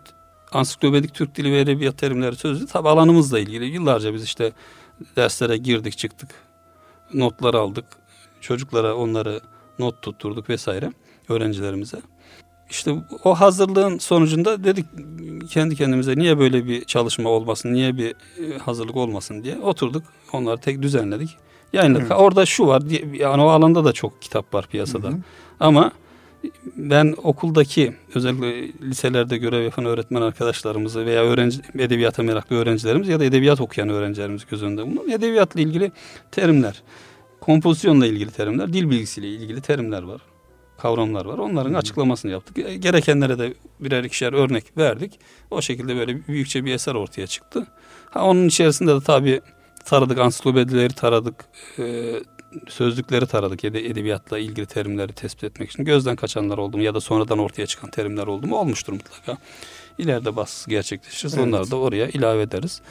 [0.52, 3.66] ansiklopedik Türk Dili ve Edebiyat Terimleri Sözlüğü tabi alanımızla ilgili.
[3.66, 4.52] Yıllarca biz işte
[5.16, 6.30] derslere girdik çıktık.
[7.14, 7.86] Notlar aldık.
[8.42, 9.42] Çocuklara onları
[9.80, 10.92] not tutturduk vesaire
[11.30, 11.98] öğrencilerimize.
[12.70, 14.86] İşte o hazırlığın sonucunda dedik
[15.50, 20.04] kendi kendimize niye böyle bir çalışma olmasın, niye bir e, hazırlık olmasın diye oturduk.
[20.34, 21.30] Onları tek düzenledik.
[21.74, 22.08] Yayınladık.
[22.12, 22.22] Evet.
[22.22, 25.08] Orada şu var, yani o alanda da çok kitap var piyasada.
[25.08, 25.18] Hı hı.
[25.60, 25.92] Ama
[26.76, 33.26] ben okuldaki özellikle liselerde görev yapan öğretmen arkadaşlarımızı veya öğrenci edebiyata meraklı öğrencilerimiz ya da
[33.26, 35.12] edebiyat okuyan öğrencilerimiz göz önünde bulunur.
[35.12, 35.92] Edebiyatla ilgili
[36.32, 36.84] terimler,
[37.40, 40.22] kompozisyonla ilgili terimler, dil bilgisiyle ilgili terimler var.
[40.78, 41.38] Kavramlar var.
[41.38, 42.56] Onların açıklamasını yaptık.
[42.82, 45.20] Gerekenlere de birer ikişer örnek verdik.
[45.52, 47.68] O şekilde böyle büyükçe bir eser ortaya çıktı.
[48.10, 49.42] Ha onun içerisinde de tabii
[49.86, 51.46] taradık, ansiklopedileri taradık,
[51.80, 52.14] e,
[52.68, 55.86] sözlükleri taradık ede- edebiyatla ilgili terimleri tespit etmek için.
[55.86, 59.38] Gözden kaçanlar oldu mu ya da sonradan ortaya çıkan terimler oldu mu olmuştur mutlaka.
[59.98, 61.48] İleride baskısı gerçekleşirse Evet.
[61.48, 62.82] onları da oraya ilave ederiz.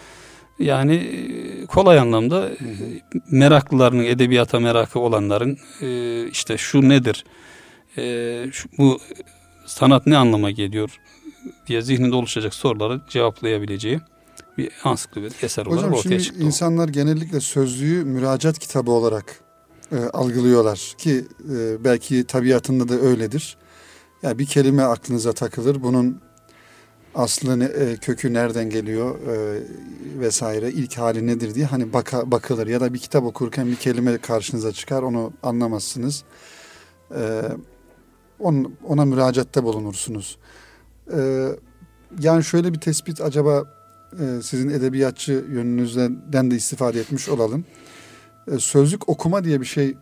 [0.58, 2.56] Yani e, kolay anlamda e,
[3.30, 7.24] meraklıların, edebiyata merakı olanların e, işte şu nedir,
[7.98, 8.98] e, şu, bu
[9.66, 11.00] sanat ne anlama geliyor
[11.66, 14.00] diye zihninde oluşacak soruları cevaplayabileceği
[14.58, 16.40] bir ansiklopedi eser olarak Hocam ortaya şimdi çıktı.
[16.42, 16.46] o.
[16.46, 19.40] insanlar genellikle sözlüğü müracaat kitabı olarak
[19.92, 21.24] e, algılıyorlar ki
[21.54, 23.56] e, belki tabiatında da öyledir.
[24.22, 25.82] Ya bir kelime aklınıza takılır.
[25.82, 26.20] Bunun
[27.14, 29.62] aslı ne, e, kökü nereden geliyor e,
[30.20, 34.18] vesaire ilk hali nedir diye hani baka, bakılır ya da bir kitap okurken bir kelime
[34.18, 36.24] karşınıza çıkar onu anlamazsınız.
[37.10, 37.42] E,
[38.40, 40.38] on, ona müracaatte bulunursunuz.
[41.12, 41.48] E,
[42.20, 43.64] yani şöyle bir tespit acaba
[44.12, 47.64] e, sizin edebiyatçı yönünüzden de istifade etmiş olalım.
[48.52, 49.96] E, sözlük okuma diye bir şey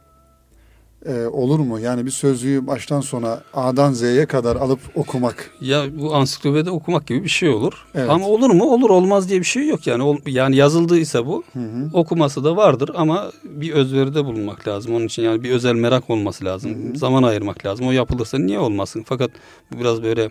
[1.07, 1.79] e, olur mu?
[1.81, 5.51] Yani bir sözlüğü baştan sona A'dan Z'ye kadar alıp okumak.
[5.61, 7.73] Ya bu ansiklopedi okumak gibi bir şey olur.
[7.95, 8.11] Evet.
[8.11, 8.65] Ama olur mu?
[8.65, 10.03] Olur olmaz diye bir şey yok yani.
[10.03, 11.91] Ol- Yani yazıldıysa bu Hı hı.
[11.93, 14.95] okuması da vardır ama bir özveride bulunmak lazım.
[14.95, 16.97] Onun için yani bir özel merak olması lazım.
[16.97, 17.87] Zaman ayırmak lazım.
[17.87, 19.03] O yapılırsa niye olmasın?
[19.07, 19.31] Fakat
[19.73, 20.31] bu biraz böyle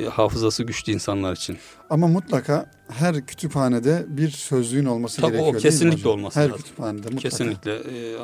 [0.00, 1.58] e, hafızası güçlü insanlar için.
[1.90, 5.54] Ama mutlaka her kütüphanede bir sözlüğün olması Tabii o gerekiyor.
[5.54, 6.62] mi kesinlikle olması Her lazım.
[6.62, 7.18] kütüphanede mutlaka.
[7.28, 8.16] Kesinlikle e,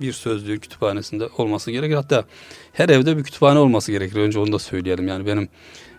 [0.00, 1.94] bir sözlüğün kütüphanesinde olması gerekir.
[1.94, 2.24] Hatta
[2.72, 4.16] her evde bir kütüphane olması gerekir.
[4.16, 5.08] Önce onu da söyleyelim.
[5.08, 5.48] Yani benim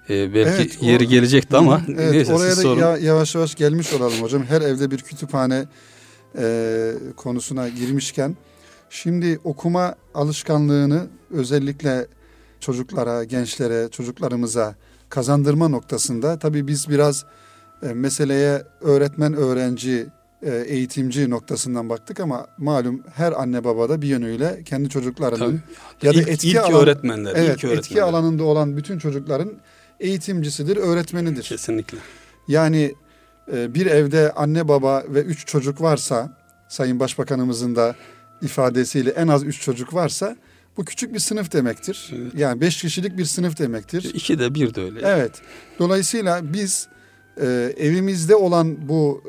[0.10, 2.80] e, belki Evet, o- yeri gelecekti ama Evet, neyse oraya siz da sorun.
[2.82, 4.44] ya- yavaş yavaş gelmiş olalım hocam.
[4.44, 5.66] Her evde bir kütüphane
[6.38, 8.36] e, konusuna girmişken
[8.90, 12.08] şimdi okuma alışkanlığını özellikle
[12.60, 14.76] çocuklara, gençlere, çocuklarımıza
[15.12, 17.26] kazandırma noktasında tabii biz biraz
[17.84, 20.08] e, meseleye öğretmen, öğrenci,
[20.44, 25.38] e, eğitimci noktasından baktık ama malum her anne baba da bir yönüyle kendi çocuklarının
[26.02, 26.08] Tabii.
[26.08, 27.78] ya da İlk- etki ilk alan- öğretmenler, evet, ilk öğretmenler.
[27.78, 29.52] etki alanında olan bütün çocukların
[30.00, 31.44] eğitimcisidir, öğretmenidir.
[31.44, 31.98] Kesinlikle.
[32.48, 32.96] Yani
[33.54, 36.38] e, bir evde anne baba ve üç çocuk varsa,
[36.68, 37.96] Sayın Başbakanımızın da
[38.42, 40.36] ifadesiyle en az üç çocuk varsa
[40.78, 42.12] bu küçük bir sınıf demektir.
[42.16, 42.32] Evet.
[42.38, 44.12] Yani beş kişilik bir sınıf demektir.
[44.14, 45.00] İki de bir de öyle.
[45.04, 45.32] Evet.
[45.80, 46.88] Dolayısıyla biz
[47.42, 49.24] e, evimizde olan bu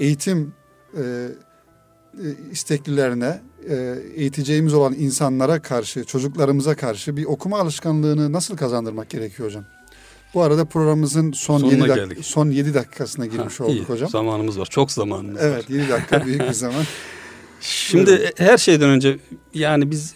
[0.00, 0.54] e, eğitim
[0.96, 9.10] e, e, isteklilerine, e, eğiteceğimiz olan insanlara karşı, çocuklarımıza karşı bir okuma alışkanlığını nasıl kazandırmak
[9.10, 9.64] gerekiyor hocam?
[10.34, 12.18] Bu arada programımızın son Sonuna 7 dak- geldik.
[12.24, 13.84] son 7 dakikasına girmiş Ha, olduk iyi.
[13.84, 14.08] hocam.
[14.10, 14.66] Zamanımız var.
[14.66, 15.42] Çok zamanımız var.
[15.46, 16.84] Evet 7 dakika büyük bir zaman.
[17.60, 19.18] Şimdi her şeyden önce
[19.54, 20.14] yani biz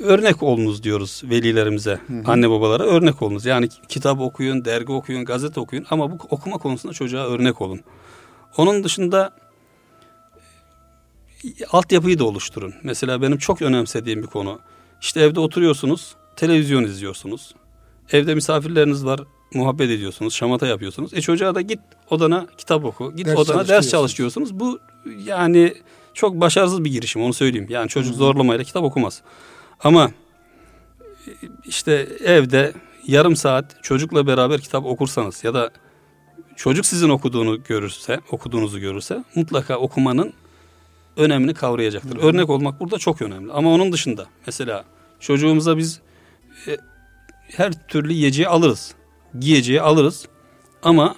[0.00, 2.22] örnek olunuz diyoruz velilerimize, hı.
[2.26, 3.46] anne babalara örnek olunuz.
[3.46, 7.80] Yani kitap okuyun, dergi okuyun, gazete okuyun ama bu okuma konusunda çocuğa örnek olun.
[8.56, 9.30] Onun dışında
[11.44, 12.74] e, altyapıyı da oluşturun.
[12.82, 14.60] Mesela benim çok önemsediğim bir konu.
[15.00, 17.54] İşte evde oturuyorsunuz, televizyon izliyorsunuz.
[18.12, 19.20] Evde misafirleriniz var,
[19.54, 21.14] muhabbet ediyorsunuz, şamata yapıyorsunuz.
[21.14, 24.60] E çocuğa da git odana kitap oku, git Ders odana çalış ders çalış diyorsunuz.
[24.60, 24.78] Bu
[25.24, 25.74] yani
[26.16, 27.66] çok başarısız bir girişim onu söyleyeyim.
[27.70, 29.22] Yani çocuk zorlamayla kitap okumaz.
[29.80, 30.10] Ama
[31.64, 32.72] işte evde
[33.06, 35.70] yarım saat çocukla beraber kitap okursanız ya da
[36.56, 40.32] çocuk sizin okuduğunu görürse, okuduğunuzu görürse mutlaka okumanın
[41.16, 42.16] önemini kavrayacaktır.
[42.16, 43.52] Örnek olmak burada çok önemli.
[43.52, 44.84] Ama onun dışında mesela
[45.20, 46.00] çocuğumuza biz
[46.68, 46.76] e,
[47.56, 48.94] her türlü yiyeceği alırız.
[49.38, 50.28] Giyeceği alırız.
[50.82, 51.16] Ama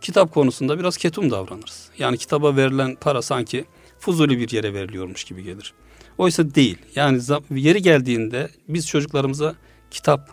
[0.00, 1.88] kitap konusunda biraz ketum davranırız.
[1.98, 3.64] Yani kitaba verilen para sanki
[3.98, 5.72] fuzuli bir yere veriliyormuş gibi gelir.
[6.18, 6.78] Oysa değil.
[6.94, 7.20] Yani
[7.50, 9.54] yeri geldiğinde biz çocuklarımıza
[9.90, 10.30] kitap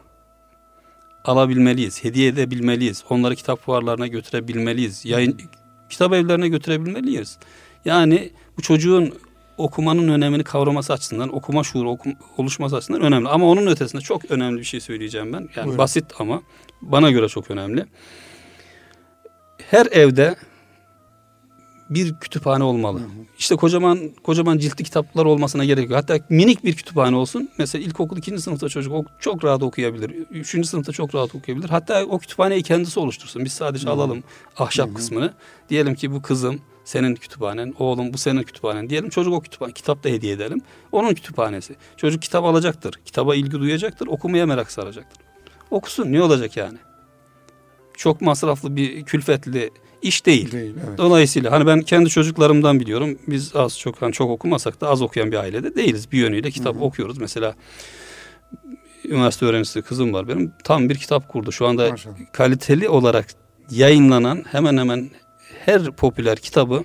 [1.26, 3.04] alabilmeliyiz, hediye edebilmeliyiz.
[3.10, 5.06] Onları kitap fuarlarına götürebilmeliyiz.
[5.06, 5.42] Yayın
[5.90, 7.38] kitap evlerine götürebilmeliyiz.
[7.86, 9.14] Yani bu çocuğun
[9.58, 13.30] okumanın önemini kavraması açısından, okuma şuuru okum- oluşması açısından önemli.
[13.30, 15.40] Ama onun ötesinde çok önemli bir şey söyleyeceğim ben.
[15.40, 15.78] Yani Buyurun.
[15.78, 16.42] basit ama
[16.82, 17.86] bana göre çok önemli.
[19.72, 20.36] Her evde
[21.90, 23.02] bir kütüphane olmalı.
[23.38, 25.98] İşte kocaman kocaman ciltli kitaplar olmasına gerek yok.
[26.00, 27.50] Hatta minik bir kütüphane olsun.
[27.58, 30.10] Mesela ilkokul ikinci sınıfta çocuk ok- çok rahat okuyabilir.
[30.32, 31.70] Üçüncü sınıfta çok rahat okuyabilir.
[31.70, 33.46] Hatta o kütüphaneyi kendisi oluştursun.
[33.46, 34.24] Biz sadece alalım
[34.58, 35.34] ahşap kısmını.
[35.70, 38.90] Diyelim ki bu kızım senin kütüphanen, oğlum bu senin kütüphanen.
[38.90, 40.62] Diyelim çocuk o kütüphane, kitap da hediye edelim.
[40.92, 41.76] Onun kütüphanesi.
[41.98, 42.94] Çocuk kitap alacaktır.
[43.06, 44.08] Kitaba ilgi duyacaktır.
[44.08, 45.26] Okumaya merak saracaktır.
[45.72, 46.78] Okusun ne olacak yani?
[47.98, 49.72] Çok masraflı bir külfetli
[50.02, 50.52] iş değil.
[50.52, 50.98] Değil, evet.
[50.98, 53.20] Dolayısıyla hani ben kendi çocuklarımdan biliyorum.
[53.28, 56.12] Biz az çok hani çok okumasak da az okuyan bir ailede değiliz.
[56.12, 57.18] Bir yönüyle kitap okuyoruz.
[57.18, 57.56] Mesela
[59.06, 60.54] üniversite öğrencisi kızım var benim.
[60.64, 61.52] Tam bir kitap kurdu.
[61.52, 62.16] Şu anda Maşallah.
[62.34, 63.28] kaliteli olarak
[63.72, 65.10] yayınlanan hemen hemen
[65.66, 66.84] her popüler kitabı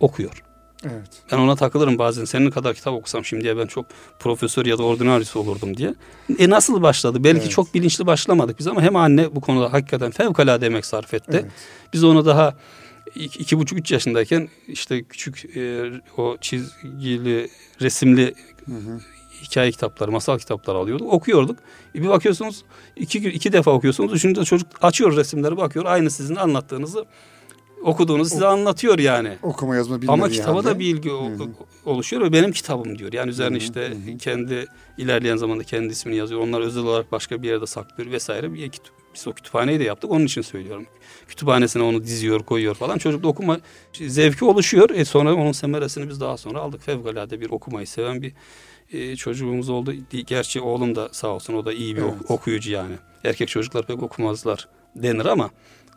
[0.00, 0.45] okuyor.
[0.84, 1.08] Evet.
[1.32, 2.24] Ben ona takılırım bazen.
[2.24, 3.86] Senin kadar kitap okusam şimdiye ben çok
[4.18, 5.94] profesör ya da ordinaryüs olurdum diye.
[6.38, 7.24] E nasıl başladı?
[7.24, 7.50] Belki Evet.
[7.50, 11.30] çok bilinçli başlamadık biz ama hem anne bu konuda hakikaten fevkalade emek sarf etti.
[11.42, 11.50] Evet.
[11.92, 12.54] Biz onu daha
[13.14, 17.48] iki, iki buçuk üç yaşındayken işte küçük e, o çizgili
[17.80, 18.34] resimli
[18.66, 19.00] Hı hı.
[19.42, 21.12] hikaye kitapları, masal kitapları alıyorduk.
[21.12, 21.58] Okuyorduk.
[21.94, 22.64] E bir bakıyorsunuz
[22.96, 24.12] iki, iki defa okuyorsunuz.
[24.12, 25.84] Üçüncüde çocuk açıyor resimleri bakıyor.
[25.84, 27.04] Aynı sizin anlattığınızı
[27.82, 29.32] okuduğunuzu size anlatıyor yani.
[29.42, 30.66] Okuma yazma bilmediği Ama kitaba halde.
[30.66, 31.30] da bir ilgi o-
[31.86, 33.12] oluşuyor ve benim kitabım diyor.
[33.12, 34.66] Yani üzerine işte kendi
[34.98, 36.40] ilerleyen zamanda kendi ismini yazıyor.
[36.40, 38.54] Onlar özel olarak başka bir yerde saklıyor vesaire.
[38.54, 38.70] Bir
[39.14, 40.10] Biz o kütüphaneyi de yaptık.
[40.10, 40.86] Onun için söylüyorum.
[41.28, 42.98] Kütüphanesine onu diziyor, koyuyor falan.
[42.98, 43.60] Çocukta okuma
[43.92, 44.90] zevki oluşuyor.
[44.90, 46.82] E sonra onun semeresini biz daha sonra aldık.
[46.82, 48.32] Fevkalade bir okumayı seven bir
[48.92, 49.94] e, çocuğumuz oldu.
[50.26, 52.14] Gerçi oğlum da sağ olsun o da iyi bir Evet.
[52.28, 52.94] okuyucu yani.
[53.24, 55.50] Erkek çocuklar pek okumazlar denir ama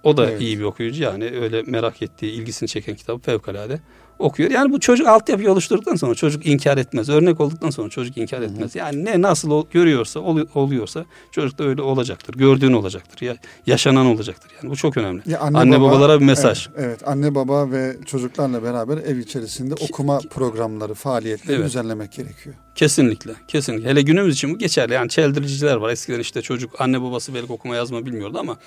[0.04, 0.42] o da Evet.
[0.42, 3.80] iyi bir okuyucu yani öyle merak ettiği, ilgisini çeken kitabı fevkalade
[4.20, 4.52] okuyor.
[4.52, 7.10] Yani bu çocuk altyapıyı oluşturduktan sonra çocuk inkar etmez.
[7.10, 8.76] Örnek olduktan sonra çocuk inkar etmez.
[8.76, 12.34] Yani ne nasıl ol- görüyorsa olu- oluyorsa çocuk da öyle olacaktır.
[12.34, 13.22] Gördüğün olacaktır.
[13.26, 14.52] Ya yaşanan olacaktır.
[14.62, 15.22] Yani bu çok önemli.
[15.26, 16.68] Ya Anne babalara bir mesaj.
[16.76, 21.66] Evet, evet, anne baba ve çocuklarla beraber ev içerisinde okuma programları, faaliyetleri Evet.
[21.68, 22.56] düzenlemek gerekiyor.
[22.76, 23.32] Kesinlikle.
[23.48, 23.90] Kesinlikle.
[23.90, 24.94] Hele günümüz için bu geçerli.
[24.94, 25.90] Yani çeldiriciler var.
[25.90, 28.58] Eskiden işte çocuk anne babası belki okuma yazma bilmiyordu ama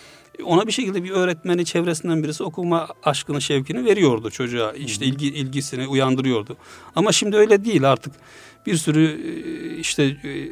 [0.44, 4.72] ona bir şekilde bir öğretmeni çevresinden birisi okuma aşkını, şevkini veriyordu çocuğa.
[4.72, 6.56] İşte ilgi ilgisini uyandırıyordu.
[6.96, 8.12] Ama şimdi öyle değil artık.
[8.66, 10.50] Bir sürü e, işte e,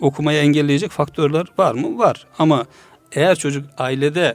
[0.00, 1.98] okumayı engelleyecek faktörler var mı?
[1.98, 2.26] Var.
[2.38, 2.66] Ama
[3.12, 4.34] eğer çocuk ailede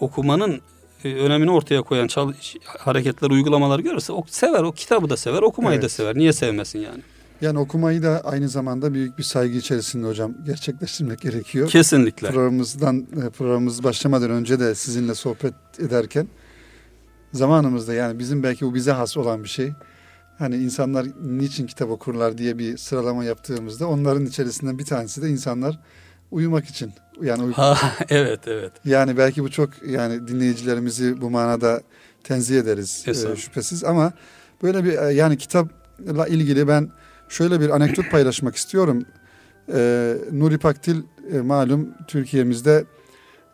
[0.00, 0.60] okumanın
[1.04, 2.08] e, önemini ortaya koyan
[2.66, 4.62] hareketler, uygulamalar görürse o sever.
[4.62, 5.92] O kitabı da sever, okumayı da Evet.
[5.92, 6.16] sever.
[6.16, 7.02] Niye sevmesin yani?
[7.40, 11.68] Yani okumayı da aynı zamanda büyük bir saygı içerisinde hocam gerçekleştirmek gerekiyor.
[11.68, 12.28] Kesinlikle.
[12.28, 13.06] Programımızdan
[13.38, 16.28] programımız başlamadan önce de sizinle sohbet ederken
[17.32, 19.72] zamanımızda yani bizim belki bu bize has olan bir şey.
[20.38, 25.78] Hani insanlar niçin kitap okurlar diye bir sıralama yaptığımızda onların içerisinden bir tanesi de insanlar
[26.30, 26.92] uyumak için.
[27.22, 27.78] Yani uyku- Ha,
[28.08, 28.72] evet evet.
[28.84, 31.82] yani belki bu çok yani dinleyicilerimizi bu manada
[32.24, 34.12] tenzih ederiz e, şüphesiz ama
[34.62, 36.90] böyle bir e, yani kitapla ilgili ben
[37.28, 39.04] şöyle bir anekdot paylaşmak istiyorum.
[39.74, 41.02] E, Nuri Pakdil
[41.32, 42.84] e, malum Türkiye'mizde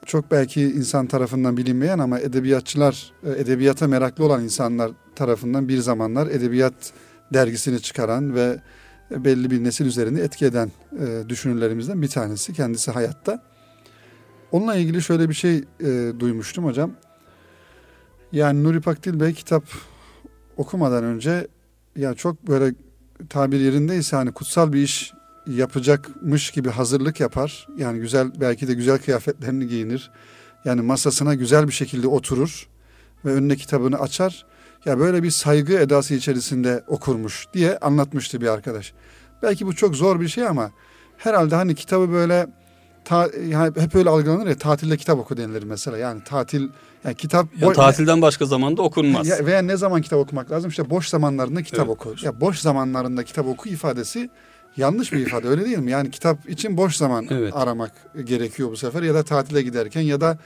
[0.09, 6.27] çok belki insan tarafından bilinmeyen ama edebiyatçılar, e, edebiyata meraklı olan insanlar tarafından bir zamanlar
[6.27, 6.93] edebiyat
[7.35, 8.61] dergisini çıkaran ve
[9.11, 12.53] belli bir nesil üzerinde etki eden e, düşünürlerimizden bir tanesi.
[12.53, 13.43] Kendisi hayatta.
[14.53, 16.93] Onunla ilgili şöyle bir şey e, duymuştum hocam.
[18.33, 19.65] Yani Nuri Pakdil Bey kitap
[20.57, 21.47] okumadan önce
[21.97, 22.75] ya çok böyle
[23.29, 25.13] tabir yerindeyse hani kutsal bir iş
[25.49, 27.67] yapacakmış gibi hazırlık yapar.
[27.77, 30.11] Yani güzel belki de güzel kıyafetlerini giyinir.
[30.65, 32.69] Yani masasına güzel bir şekilde oturur
[33.25, 34.47] ve önüne kitabını açar.
[34.85, 38.93] Ya böyle bir saygı edası içerisinde okurmuş diye anlatmıştı bir arkadaş.
[39.43, 40.71] Belki bu çok zor bir şey ama
[41.17, 42.47] herhalde hani kitabı böyle
[43.05, 45.99] ta, yani hep öyle algılanır ya tatilde kitap oku denilir mesela.
[45.99, 46.69] Yani tatil
[47.05, 49.27] yani kitap Ya boy- tatilden başka zamanda okunmaz.
[49.29, 50.71] ya veya ne zaman kitap okumak lazım?
[50.71, 51.91] İşte boş zamanlarında kitap Evet.
[51.91, 52.15] oku.
[52.23, 54.31] Ya boş zamanlarında kitap oku ifadesi
[54.77, 55.91] yanlış bir ifade öyle değil mi?
[55.91, 57.53] Yani kitap için boş zaman Evet.
[57.57, 57.93] aramak
[58.25, 60.39] gerekiyor bu sefer ya da tatile giderken ya da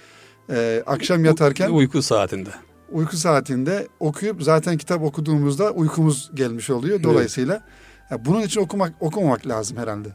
[0.51, 2.51] e, akşam yatarken Uyku saatinde.
[2.91, 7.03] uyku saatinde okuyup zaten kitap okuduğumuzda uykumuz gelmiş oluyor.
[7.03, 7.63] Dolayısıyla
[8.11, 10.09] ya bunun için okumak okumamak lazım herhalde.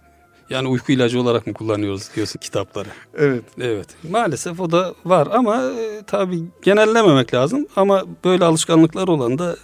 [0.49, 2.89] Yani uyku ilacı olarak mı kullanıyoruz diyorsun kitapları?
[3.17, 3.43] Evet.
[3.61, 3.87] Evet.
[4.09, 7.67] Maalesef o da var ama e, tabii genellememek lazım.
[7.75, 9.55] Ama böyle alışkanlıklar olan da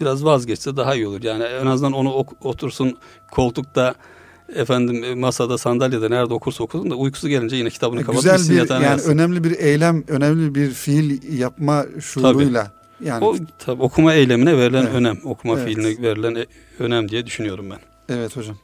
[0.00, 1.22] biraz vazgeçse daha iyi olur.
[1.22, 2.98] Yani en azından onu ok- otursun
[3.32, 3.94] koltukta
[4.54, 8.70] efendim e, masada sandalyede nerede okursa okusun da uykusu gelince yine kitabını kapatıp Güzel bir
[8.70, 9.10] yani yatsın.
[9.10, 12.72] önemli bir eylem, önemli bir fiil yapma şuuruyla
[13.04, 14.94] yani O tabii okuma eylemine verilen Evet.
[14.94, 15.64] önem, okuma Evet.
[15.68, 16.46] fiiline verilen e-
[16.78, 17.78] önem diye düşünüyorum ben.
[18.16, 18.56] Evet hocam.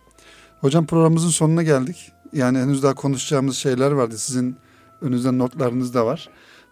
[0.61, 2.13] Hocam programımızın sonuna geldik.
[2.33, 4.19] Yani henüz daha konuşacağımız şeyler vardı.
[4.19, 4.57] Sizin
[5.03, 6.29] önünüzde notlarınız da var.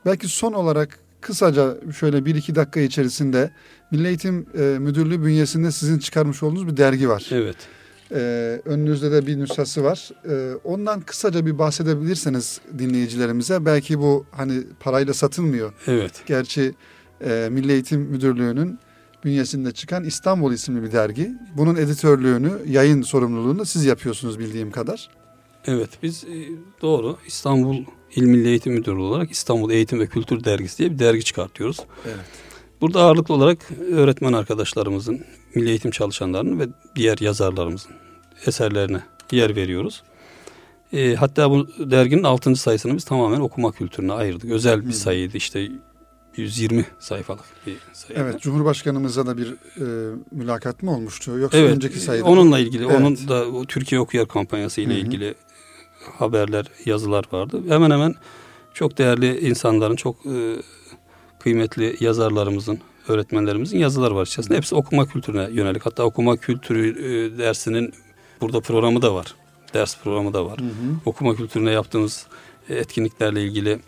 [0.07, 3.51] Belki son olarak kısaca şöyle bir iki dakika içerisinde
[3.91, 7.29] Milli Eğitim e, Müdürlüğü bünyesinde sizin çıkarmış olduğunuz bir dergi var.
[7.33, 7.57] Evet.
[8.13, 8.17] E,
[8.65, 10.11] önünüzde de bir nüshası var.
[10.31, 13.65] E, ondan kısaca bir bahsedebilirseniz dinleyicilerimize.
[13.65, 15.73] Belki bu hani parayla satılmıyor.
[15.87, 16.23] Evet.
[16.27, 16.75] Gerçi
[17.25, 18.79] e, Milli Eğitim Müdürlüğü'nün
[19.25, 21.33] bünyesinde çıkan İstanbul isimli bir dergi.
[21.57, 25.11] Bunun editörlüğünü, yayın sorumluluğunu siz yapıyorsunuz bildiğim kadar.
[25.65, 26.49] Evet biz e,
[26.83, 27.85] doğru İstanbul
[28.17, 31.81] İl Milli Eğitim Müdürlüğü olarak İstanbul Eğitim ve Kültür Dergisi diye bir dergi çıkartıyoruz.
[32.07, 32.17] Evet.
[32.81, 33.59] Burada ağırlıklı olarak
[33.93, 37.93] öğretmen arkadaşlarımızın, milli eğitim çalışanlarının ve diğer yazarlarımızın
[38.47, 39.01] eserlerine
[39.33, 40.03] yer veriyoruz.
[40.93, 42.57] E, hatta bu derginin 6.
[42.57, 44.51] sayısını biz tamamen okuma kültürüne ayırdık.
[44.51, 44.97] Özel bir Hı.
[44.97, 45.69] sayıydı işte
[46.37, 48.19] 120 sayfalık bir sayı.
[48.19, 51.39] Evet, Cumhurbaşkanımızla da bir e, mülakat mı olmuştu?
[51.39, 52.27] Yoksa evet, önceki sayıda?
[52.27, 52.97] Onunla ilgili, Evet.
[52.97, 55.01] onun da o Türkiye Okuyor kampanyası ile Hı hı.
[55.01, 55.35] ilgili
[56.19, 57.63] haberler, yazılar vardı.
[57.69, 58.15] Hemen hemen
[58.75, 60.57] çok değerli insanların, çok e,
[61.39, 64.57] kıymetli yazarlarımızın, öğretmenlerimizin yazıları var içerisinde.
[64.57, 65.87] Hepsi okuma kültürüne yönelik.
[65.87, 67.95] Hatta okuma kültürü e, dersinin
[68.41, 69.35] burada programı da var.
[69.75, 70.59] Ders programı da var.
[70.59, 70.71] Hı hı.
[71.07, 72.27] Okuma kültürüne yaptığımız
[72.69, 73.81] e, etkinliklerle ilgili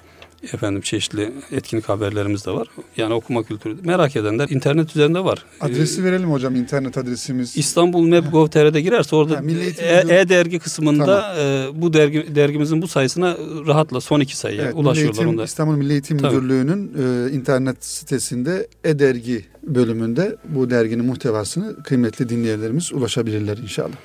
[0.43, 2.69] efendim çeşitli etkinlik haberlerimiz de var.
[2.97, 5.45] Yani okuma kültürü merak edenler internet üzerinde var.
[5.61, 7.57] Adresi Ee, verelim hocam, internet adresimiz.
[7.57, 13.37] İstanbul Map.gov.tr'de girerse orada Milli e- e-dergi kısmında e, bu dergi dergimizin bu sayısına
[13.67, 15.45] rahatla son iki sayıya Evet, Milli ulaşıyorlar Eğitim- onda.
[15.45, 16.35] İstanbul Milli Eğitim Tabii.
[16.37, 16.93] Müdürlüğü'nün
[17.29, 23.97] e, internet sitesinde e-dergi bölümünde bu derginin muhtevasını kıymetli dinleyenlerimiz ulaşabilirler inşallah.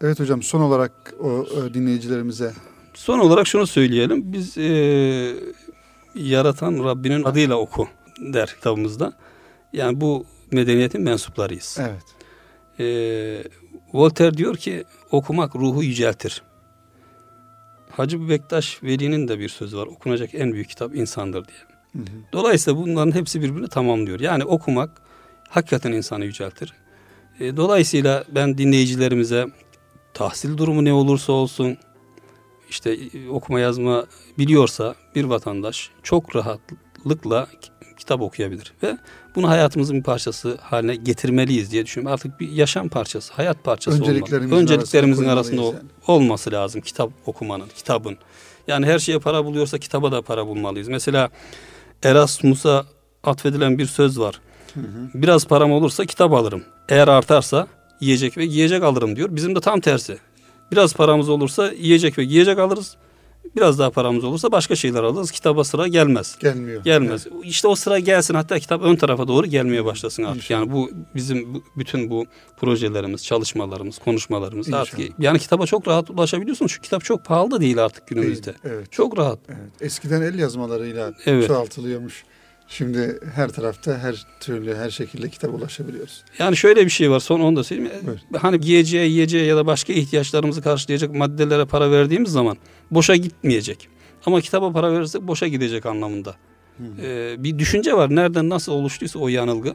[0.00, 2.52] Evet hocam son olarak o e, dinleyicilerimize
[2.96, 4.32] Son olarak şunu söyleyelim.
[4.32, 5.34] Biz e,
[6.14, 7.88] yaratan Rabbinin adıyla oku
[8.20, 9.12] der kitabımızda.
[9.72, 11.78] Yani bu medeniyetin mensuplarıyız.
[11.80, 12.02] evet
[12.80, 12.84] E,
[13.92, 16.42] Voltaire diyor ki okumak ruhu yüceltir.
[17.90, 19.86] Hacı Bektaş Veli'nin de bir sözü var.
[19.86, 21.58] Okunacak en büyük kitap insandır diye.
[21.92, 22.16] Hı hı.
[22.32, 24.20] Dolayısıyla bunların hepsi birbirini tamamlıyor.
[24.20, 24.90] Yani okumak
[25.48, 26.72] hakikaten insanı yüceltir.
[27.40, 29.46] E, dolayısıyla ben dinleyicilerimize
[30.14, 31.78] tahsil durumu ne olursa olsun
[32.70, 34.06] işte e, okuma yazma
[34.38, 38.98] biliyorsa bir vatandaş çok rahatlıkla ki- kitap okuyabilir ve
[39.36, 42.12] bunu hayatımızın bir parçası haline getirmeliyiz diye düşünüyorum.
[42.14, 44.10] Artık bir yaşam parçası, hayat parçası olmalı.
[44.10, 48.16] Önceliklerimizin Önceliklerimizin arasına arasında ol- koymalıyız olması lazım kitap okumanın, kitabın.
[48.68, 50.88] Yani her şeye para buluyorsa kitaba da para bulmalıyız.
[50.88, 51.30] Mesela
[52.02, 52.86] Erasmus'a
[53.24, 54.40] atfedilen bir söz var.
[54.74, 55.08] Hı hı.
[55.14, 56.64] Biraz param olursa kitap alırım.
[56.88, 57.66] Eğer artarsa
[58.00, 59.28] yiyecek ve giyecek alırım diyor.
[59.36, 60.18] Bizim de tam tersi.
[60.72, 62.96] Biraz paramız olursa yiyecek ve giyecek alırız.
[63.56, 65.30] Biraz daha paramız olursa başka şeyler alırız.
[65.30, 66.36] Kitaba sıra gelmez.
[66.40, 66.84] gelmiyor.
[66.84, 67.26] Gelmez.
[67.44, 70.36] İşte o sıra gelsin hatta kitap ön tarafa doğru gelmeye başlasın artık.
[70.42, 70.60] İnşallah.
[70.60, 72.26] Yani bu bizim bu- bütün bu
[72.60, 75.18] projelerimiz, çalışmalarımız, konuşmalarımız artık İnşallah.
[75.20, 76.66] yani kitaba çok rahat ulaşabiliyorsun.
[76.66, 78.54] Şu kitap çok pahalı da değil artık Değil, günümüzde.
[78.64, 78.92] Evet.
[78.92, 79.38] Çok rahat.
[79.48, 79.70] Evet.
[79.80, 81.46] Eskiden el yazmalarıyla Evet.
[81.46, 82.24] çoğaltılıyormuş.
[82.68, 86.24] Şimdi her tarafta her türlü her şekilde kitap ulaşabiliyoruz.
[86.38, 87.92] Yani şöyle bir şey var son onu da söyleyeyim.
[88.06, 88.18] Buyur.
[88.42, 92.56] Hani giyeceğe, yiyeceğe ya da başka ihtiyaçlarımızı karşılayacak maddelere para verdiğimiz zaman
[92.90, 93.88] boşa gitmeyecek.
[94.26, 96.34] Ama kitaba para verirsek boşa gidecek anlamında.
[97.02, 98.16] Ee, bir düşünce var.
[98.16, 99.74] Nereden nasıl oluştuysa o yanılgı.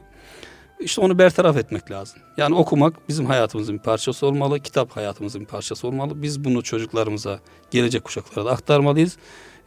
[0.80, 2.18] İşte onu bertaraf etmek lazım.
[2.36, 4.60] Yani okumak bizim hayatımızın bir parçası olmalı.
[4.60, 6.22] Kitap hayatımızın bir parçası olmalı.
[6.22, 7.40] Biz bunu çocuklarımıza,
[7.70, 9.16] gelecek kuşaklara da aktarmalıyız.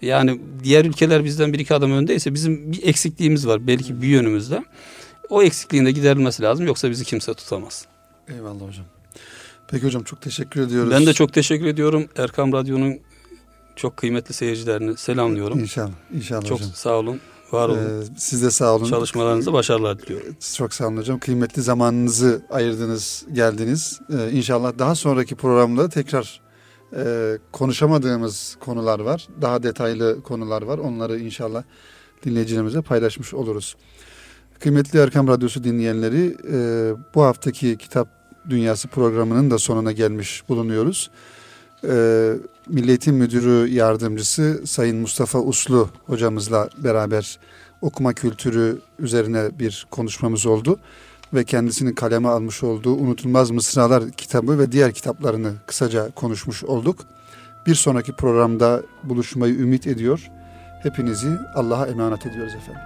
[0.05, 3.67] Yani diğer ülkeler bizden bir iki adım öndeyse bizim bir eksikliğimiz var.
[3.67, 4.63] Belki bir yönümüzde.
[5.29, 6.65] O eksikliğin de giderilmesi lazım.
[6.67, 7.85] Yoksa bizi kimse tutamaz.
[8.27, 8.85] Eyvallah hocam.
[9.67, 10.91] Peki hocam çok teşekkür ediyoruz.
[10.91, 12.05] Ben de çok teşekkür ediyorum.
[12.17, 12.99] Erkam Radyo'nun
[13.75, 15.59] çok kıymetli seyircilerini selamlıyorum.
[15.59, 15.91] İnşallah.
[16.13, 16.71] İnşallah Çok hocam.
[16.73, 17.19] sağ olun,
[17.51, 18.01] var olun.
[18.01, 18.89] Ee, siz de sağ olun.
[18.89, 20.35] Çalışmalarınıza başarılar diliyorum.
[20.57, 21.19] Çok sağ olun hocam.
[21.19, 23.99] Kıymetli zamanınızı ayırdınız, geldiniz.
[24.13, 26.41] Ee, inşallah daha sonraki programda tekrar
[26.95, 29.27] e, konuşamadığımız konular var.
[29.41, 30.77] Daha detaylı konular var.
[30.77, 31.63] Onları inşallah
[32.25, 33.75] dinleyicilerimize paylaşmış oluruz.
[34.59, 38.07] Kıymetli Erkam Radyosu dinleyenleri e, bu haftaki Kitap
[38.49, 41.11] Dünyası programının da sonuna gelmiş bulunuyoruz.
[41.83, 42.33] E,
[42.67, 47.39] Milli Eğitim Müdürü Yardımcısı Sayın Mustafa Uslu hocamızla beraber
[47.81, 50.79] okuma kültürü üzerine bir konuşmamız oldu
[51.33, 56.99] ve kendisinin kaleme almış olduğu Unutulmaz Mısralar kitabı ve diğer kitaplarını kısaca konuşmuş olduk.
[57.67, 60.31] Bir sonraki programda buluşmayı ümit ediyor.
[60.83, 62.81] Hepinizi Allah'a emanet ediyoruz efendim.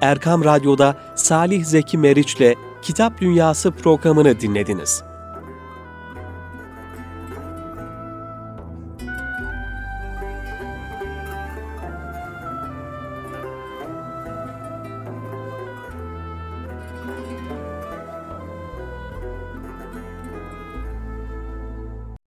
[0.00, 5.09] Erkam Radyo'da Salih Zeki Meriç'le Kitap Dünyası programını dinlediniz.